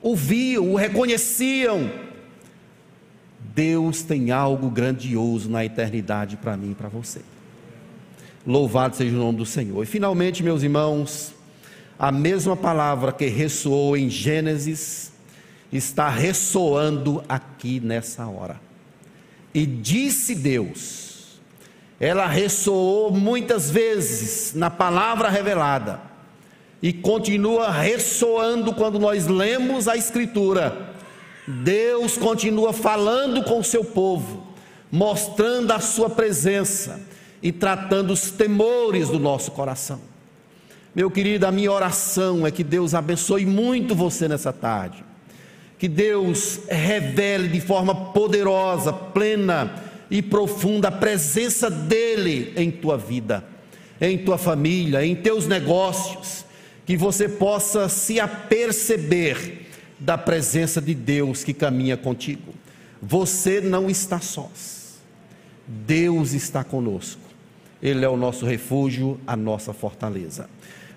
ouviam, 0.01 0.71
o 0.71 0.75
reconheciam. 0.77 1.91
Deus 3.53 4.03
tem 4.03 4.31
algo 4.31 4.69
grandioso 4.69 5.49
na 5.49 5.65
eternidade 5.65 6.37
para 6.37 6.55
mim 6.55 6.71
e 6.71 6.75
para 6.75 6.87
você. 6.87 7.19
Louvado 8.45 8.95
seja 8.95 9.17
o 9.17 9.19
nome 9.19 9.39
do 9.39 9.45
Senhor. 9.45 9.83
E 9.83 9.85
finalmente, 9.85 10.41
meus 10.41 10.63
irmãos, 10.63 11.33
a 11.99 12.09
mesma 12.09 12.55
palavra 12.55 13.11
que 13.11 13.25
ressoou 13.25 13.97
em 13.97 14.09
Gênesis 14.09 15.11
está 15.73 16.07
ressoando 16.07 17.21
aqui 17.27 17.81
nessa 17.81 18.25
hora. 18.27 18.61
E 19.53 19.65
disse 19.65 20.33
Deus: 20.33 21.06
ela 21.99 22.27
ressoou 22.27 23.11
muitas 23.11 23.71
vezes 23.71 24.53
na 24.53 24.69
palavra 24.69 25.29
revelada 25.29 25.99
e 26.81 26.93
continua 26.93 27.71
ressoando 27.71 28.73
quando 28.73 28.99
nós 28.99 29.25
lemos 29.27 29.87
a 29.87 29.95
Escritura. 29.95 30.95
Deus 31.47 32.17
continua 32.17 32.71
falando 32.71 33.43
com 33.43 33.59
o 33.59 33.63
seu 33.63 33.83
povo, 33.83 34.45
mostrando 34.91 35.71
a 35.71 35.79
sua 35.79 36.09
presença 36.09 37.01
e 37.41 37.51
tratando 37.51 38.11
os 38.11 38.29
temores 38.29 39.09
do 39.09 39.19
nosso 39.19 39.51
coração. 39.51 39.99
Meu 40.93 41.09
querido, 41.09 41.45
a 41.45 41.51
minha 41.51 41.71
oração 41.71 42.45
é 42.45 42.51
que 42.51 42.63
Deus 42.63 42.93
abençoe 42.93 43.45
muito 43.45 43.95
você 43.95 44.27
nessa 44.27 44.51
tarde. 44.51 45.03
Que 45.79 45.87
Deus 45.87 46.59
revele 46.67 47.47
de 47.47 47.61
forma 47.61 47.93
poderosa, 48.11 48.91
plena, 48.91 49.86
e 50.09 50.21
profunda 50.21 50.91
presença 50.91 51.69
dEle 51.69 52.53
em 52.55 52.71
tua 52.71 52.97
vida, 52.97 53.43
em 53.99 54.17
tua 54.17 54.37
família, 54.37 55.05
em 55.05 55.15
teus 55.15 55.47
negócios, 55.47 56.45
que 56.85 56.95
você 56.95 57.27
possa 57.27 57.89
se 57.89 58.19
aperceber 58.19 59.61
da 59.99 60.17
presença 60.17 60.81
de 60.81 60.93
Deus 60.93 61.43
que 61.43 61.53
caminha 61.53 61.97
contigo. 61.97 62.53
Você 63.01 63.59
não 63.59 63.89
está 63.89 64.19
sós, 64.19 64.99
Deus 65.67 66.33
está 66.33 66.63
conosco, 66.63 67.21
Ele 67.81 68.05
é 68.05 68.09
o 68.09 68.17
nosso 68.17 68.45
refúgio, 68.45 69.19
a 69.27 69.35
nossa 69.35 69.73
fortaleza. 69.73 70.49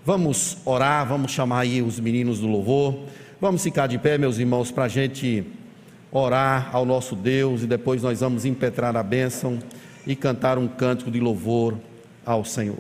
Vamos 0.05 0.59
orar, 0.65 1.07
vamos 1.07 1.33
chamar 1.33 1.61
aí 1.61 1.83
os 1.83 2.01
meninos 2.01 2.39
do 2.39 2.47
louvor, 2.47 3.07
vamos 3.41 3.63
ficar 3.63 3.87
de 3.87 3.99
pé, 3.99 4.17
meus 4.17 4.39
irmãos, 4.39 4.71
para 4.71 4.85
a 4.85 4.89
gente 4.89 5.45
orar 6.13 6.71
ao 6.73 6.85
nosso 6.85 7.15
Deus 7.15 7.63
e 7.63 7.67
depois 7.67 8.03
nós 8.03 8.21
vamos 8.21 8.45
impetrar 8.45 8.97
a 8.97 9.03
bênção 9.03 9.59
e 10.07 10.17
cantar 10.17 10.59
um 10.59 10.67
cântico 10.67 11.11
de 11.11 11.21
louvor 11.21 11.77
ao 12.25 12.45
Senhor. 12.45 12.79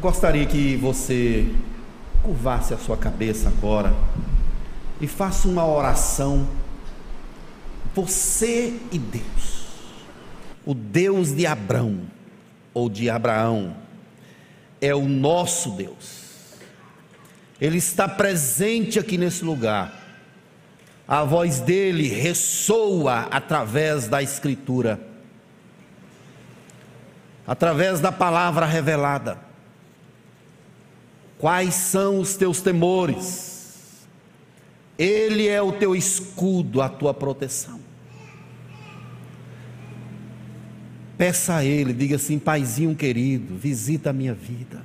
Gostaria 0.00 0.46
que 0.46 0.76
você 0.76 1.46
curvasse 2.22 2.72
a 2.72 2.78
sua 2.78 2.96
cabeça 2.96 3.48
agora 3.48 3.92
e 5.00 5.06
faça 5.06 5.48
uma 5.48 5.66
oração. 5.66 6.46
Você 7.94 8.78
e 8.92 8.98
Deus, 8.98 9.66
o 10.64 10.74
Deus 10.74 11.32
de 11.32 11.46
Abrão 11.46 12.02
ou 12.72 12.88
de 12.88 13.10
Abraão, 13.10 13.76
é 14.80 14.94
o 14.94 15.08
nosso 15.08 15.70
Deus. 15.70 16.20
Ele 17.60 17.78
está 17.78 18.08
presente 18.08 18.98
aqui 18.98 19.18
nesse 19.18 19.44
lugar. 19.44 19.92
A 21.06 21.24
voz 21.24 21.60
dele 21.60 22.06
ressoa 22.08 23.26
através 23.30 24.06
da 24.06 24.22
Escritura, 24.22 25.00
através 27.46 27.98
da 27.98 28.12
palavra 28.12 28.64
revelada. 28.64 29.36
Quais 31.36 31.74
são 31.74 32.20
os 32.20 32.36
teus 32.36 32.60
temores? 32.60 33.49
Ele 35.00 35.48
é 35.48 35.62
o 35.62 35.72
teu 35.72 35.96
escudo, 35.96 36.82
a 36.82 36.88
tua 36.90 37.14
proteção. 37.14 37.80
Peça 41.16 41.56
a 41.56 41.64
Ele, 41.64 41.94
diga 41.94 42.16
assim: 42.16 42.38
Paizinho 42.38 42.94
querido, 42.94 43.56
visita 43.56 44.10
a 44.10 44.12
minha 44.12 44.34
vida, 44.34 44.82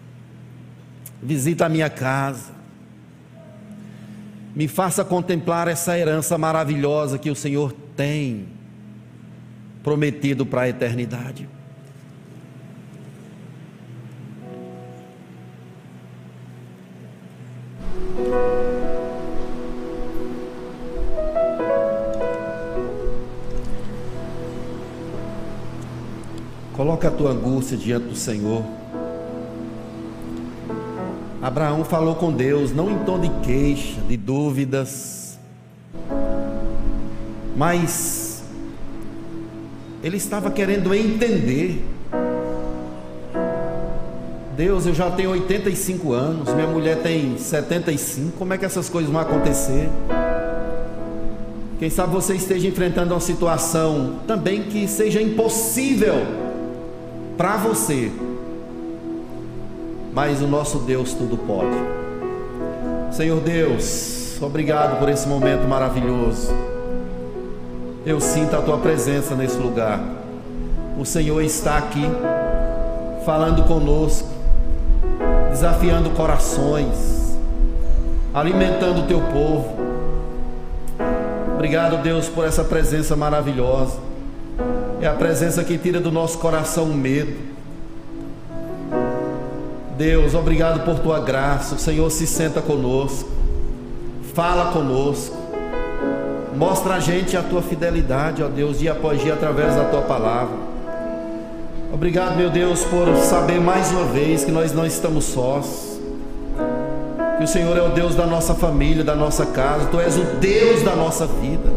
visita 1.22 1.66
a 1.66 1.70
minha 1.70 1.90
casa, 1.90 2.54
me 4.56 4.70
faça 4.70 5.04
contemplar 5.04 5.68
essa 5.68 6.00
herança 6.00 6.38
maravilhosa 6.38 7.20
que 7.20 7.30
o 7.30 7.36
Senhor 7.36 7.74
tem 7.98 8.48
prometido 9.84 10.46
para 10.46 10.62
a 10.62 10.70
eternidade. 10.70 11.50
Coloca 26.96 27.10
a 27.10 27.12
tua 27.12 27.32
angústia 27.32 27.76
diante 27.76 28.06
do 28.06 28.16
Senhor. 28.16 28.64
Abraão 31.42 31.84
falou 31.84 32.16
com 32.16 32.32
Deus, 32.32 32.72
não 32.72 32.90
em 32.90 33.00
tom 33.00 33.20
de 33.20 33.28
queixa, 33.46 34.00
de 34.08 34.16
dúvidas, 34.16 35.38
mas 37.54 38.46
ele 40.02 40.16
estava 40.16 40.50
querendo 40.50 40.94
entender. 40.96 41.84
Deus, 44.56 44.86
eu 44.86 44.94
já 44.94 45.12
tenho 45.12 45.32
85 45.32 46.14
anos, 46.14 46.54
minha 46.54 46.68
mulher 46.68 47.02
tem 47.02 47.38
75, 47.38 48.38
como 48.38 48.54
é 48.54 48.58
que 48.58 48.64
essas 48.64 48.88
coisas 48.88 49.12
vão 49.12 49.20
acontecer? 49.20 49.90
Quem 51.78 51.90
sabe 51.90 52.14
você 52.14 52.36
esteja 52.36 52.70
enfrentando 52.70 53.14
uma 53.14 53.20
situação 53.20 54.20
também 54.26 54.64
que 54.64 54.88
seja 54.88 55.22
impossível 55.22 56.45
para 57.38 57.58
você. 57.58 58.12
Mas 60.14 60.42
o 60.42 60.48
nosso 60.48 60.80
Deus 60.80 61.14
tudo 61.14 61.38
pode. 61.38 61.76
Senhor 63.12 63.40
Deus, 63.42 64.42
obrigado 64.42 65.00
por 65.00 65.10
esse 65.10 65.28
momento 65.28 65.68
maravilhoso. 65.68 66.54
Eu 68.06 68.20
sinto 68.20 68.56
a 68.56 68.62
tua 68.62 68.78
presença 68.78 69.36
nesse 69.36 69.58
lugar. 69.58 70.00
O 70.98 71.06
Senhor 71.06 71.42
está 71.42 71.78
aqui 71.78 72.04
falando 73.26 73.64
conosco, 73.64 74.30
desafiando 75.50 76.12
corações, 76.12 77.38
alimentando 78.34 79.02
o 79.02 79.08
teu 79.08 79.20
povo. 79.20 79.76
Obrigado, 81.56 82.02
Deus, 82.04 82.30
por 82.30 82.46
essa 82.46 82.64
presença 82.64 83.16
maravilhosa. 83.16 83.98
É 85.06 85.08
a 85.08 85.14
presença 85.14 85.64
que 85.64 85.78
tira 85.78 86.00
do 86.00 86.12
nosso 86.12 86.40
coração 86.40 86.86
o 86.86 86.96
medo. 86.96 87.36
Deus, 89.96 90.34
obrigado 90.34 90.84
por 90.84 90.98
tua 90.98 91.20
graça. 91.20 91.76
O 91.76 91.78
Senhor 91.78 92.10
se 92.10 92.26
senta 92.26 92.60
conosco, 92.60 93.30
fala 94.34 94.72
conosco, 94.72 95.38
mostra 96.56 96.96
a 96.96 97.00
gente 97.00 97.38
a 97.38 97.44
tua 97.44 97.62
fidelidade, 97.62 98.42
ó 98.42 98.48
Deus, 98.48 98.80
dia 98.80 98.94
após 98.94 99.22
dia 99.22 99.36
através 99.36 99.76
da 99.76 99.84
tua 99.86 100.02
palavra. 100.02 100.58
Obrigado, 101.94 102.36
meu 102.36 102.50
Deus, 102.50 102.84
por 102.86 103.16
saber 103.18 103.62
mais 103.62 103.92
uma 103.92 104.06
vez 104.06 104.44
que 104.44 104.52
nós 104.52 104.74
não 104.74 104.88
estamos 104.88 105.26
sós. 105.26 106.00
Que 107.38 107.44
o 107.44 107.48
Senhor 107.48 107.78
é 107.78 107.82
o 107.84 107.90
Deus 107.90 108.16
da 108.16 108.26
nossa 108.26 108.56
família, 108.56 109.04
da 109.04 109.16
nossa 109.16 109.46
casa, 109.46 109.86
Tu 109.86 110.00
és 110.00 110.18
o 110.18 110.24
Deus 110.40 110.82
da 110.82 110.96
nossa 110.96 111.28
vida. 111.28 111.75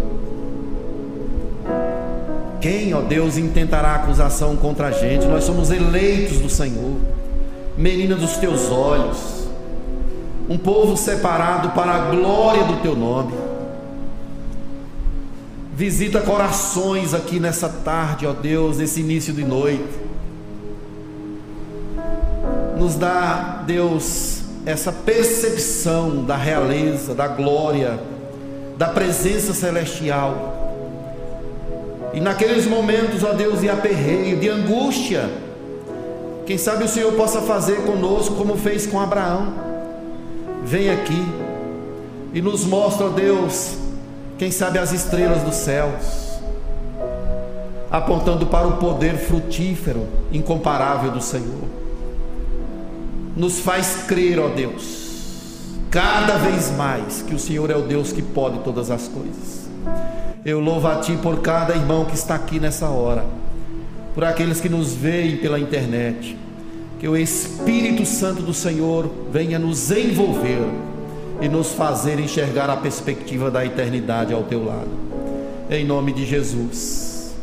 Quem, 2.60 2.92
ó 2.92 3.00
Deus, 3.00 3.36
intentará 3.36 3.94
acusação 3.94 4.56
contra 4.56 4.88
a 4.88 4.90
gente? 4.90 5.26
Nós 5.26 5.44
somos 5.44 5.70
eleitos 5.70 6.38
do 6.38 6.48
Senhor, 6.48 6.96
menina 7.76 8.16
dos 8.16 8.36
teus 8.36 8.68
olhos, 8.70 9.48
um 10.48 10.58
povo 10.58 10.96
separado 10.96 11.70
para 11.70 11.92
a 11.92 11.98
glória 12.10 12.64
do 12.64 12.82
teu 12.82 12.96
nome. 12.96 13.32
Visita 15.72 16.20
corações 16.20 17.14
aqui 17.14 17.38
nessa 17.38 17.68
tarde, 17.68 18.26
ó 18.26 18.32
Deus, 18.32 18.78
nesse 18.78 19.00
início 19.00 19.32
de 19.32 19.44
noite. 19.44 20.08
Nos 22.76 22.96
dá, 22.96 23.62
Deus, 23.64 24.42
essa 24.66 24.90
percepção 24.90 26.24
da 26.24 26.36
realeza, 26.36 27.14
da 27.14 27.28
glória, 27.28 28.00
da 28.76 28.88
presença 28.88 29.54
celestial 29.54 30.57
e 32.12 32.20
naqueles 32.20 32.66
momentos, 32.66 33.22
ó 33.22 33.32
Deus, 33.32 33.60
de 33.60 33.68
aperreio, 33.68 34.38
de 34.38 34.48
angústia, 34.48 35.28
quem 36.46 36.56
sabe 36.56 36.84
o 36.84 36.88
Senhor 36.88 37.12
possa 37.12 37.42
fazer 37.42 37.82
conosco 37.82 38.34
como 38.34 38.56
fez 38.56 38.86
com 38.86 38.98
Abraão. 38.98 39.52
Vem 40.64 40.90
aqui 40.90 41.22
e 42.32 42.40
nos 42.40 42.64
mostra, 42.64 43.06
ó 43.06 43.08
Deus, 43.10 43.76
quem 44.38 44.50
sabe 44.50 44.78
as 44.78 44.92
estrelas 44.92 45.42
dos 45.42 45.56
céus, 45.56 46.38
apontando 47.90 48.46
para 48.46 48.66
o 48.66 48.78
poder 48.78 49.18
frutífero, 49.18 50.06
incomparável 50.32 51.10
do 51.10 51.20
Senhor. 51.20 51.68
Nos 53.36 53.60
faz 53.60 54.04
crer, 54.06 54.40
ó 54.40 54.48
Deus, 54.48 55.66
cada 55.90 56.38
vez 56.38 56.70
mais 56.70 57.22
que 57.22 57.34
o 57.34 57.38
Senhor 57.38 57.70
é 57.70 57.76
o 57.76 57.82
Deus 57.82 58.10
que 58.10 58.22
pode 58.22 58.60
todas 58.60 58.90
as 58.90 59.06
coisas. 59.06 59.68
Eu 60.44 60.60
louvo 60.60 60.86
a 60.86 60.96
Ti 60.96 61.18
por 61.20 61.40
cada 61.40 61.74
irmão 61.74 62.04
que 62.04 62.14
está 62.14 62.36
aqui 62.36 62.60
nessa 62.60 62.88
hora, 62.88 63.24
por 64.14 64.24
aqueles 64.24 64.60
que 64.60 64.68
nos 64.68 64.94
veem 64.94 65.38
pela 65.38 65.58
internet. 65.58 66.36
Que 67.00 67.08
o 67.08 67.16
Espírito 67.16 68.06
Santo 68.06 68.42
do 68.42 68.54
Senhor 68.54 69.10
venha 69.32 69.58
nos 69.58 69.90
envolver 69.90 70.64
e 71.40 71.48
nos 71.48 71.72
fazer 71.72 72.20
enxergar 72.20 72.70
a 72.70 72.76
perspectiva 72.76 73.50
da 73.50 73.64
eternidade 73.64 74.32
ao 74.32 74.44
Teu 74.44 74.64
lado. 74.64 74.90
Em 75.70 75.84
nome 75.84 76.12
de 76.12 76.24
Jesus. 76.24 77.34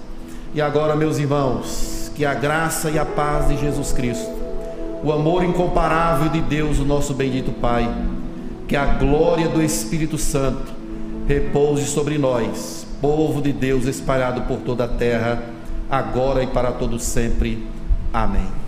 E 0.54 0.62
agora, 0.62 0.96
meus 0.96 1.18
irmãos, 1.18 2.12
que 2.16 2.26
a 2.26 2.34
graça 2.34 2.90
e 2.90 2.98
a 2.98 3.06
paz 3.06 3.50
de 3.50 3.58
Jesus 3.58 3.92
Cristo, 3.92 4.32
o 5.04 5.12
amor 5.12 5.44
incomparável 5.44 6.30
de 6.30 6.42
Deus, 6.42 6.80
o 6.80 6.86
nosso 6.86 7.14
bendito 7.14 7.52
Pai, 7.52 7.94
que 8.68 8.76
a 8.76 8.86
glória 8.86 9.50
do 9.50 9.62
Espírito 9.62 10.18
Santo 10.18 10.74
repouse 11.28 11.86
sobre 11.86 12.18
nós 12.18 12.85
povo 13.06 13.40
de 13.40 13.54
Deus 13.54 13.86
espalhado 13.86 14.42
por 14.42 14.62
toda 14.62 14.86
a 14.86 14.88
terra, 14.88 15.44
agora 15.88 16.42
e 16.42 16.48
para 16.48 16.72
todo 16.72 16.98
sempre. 16.98 17.64
Amém. 18.12 18.65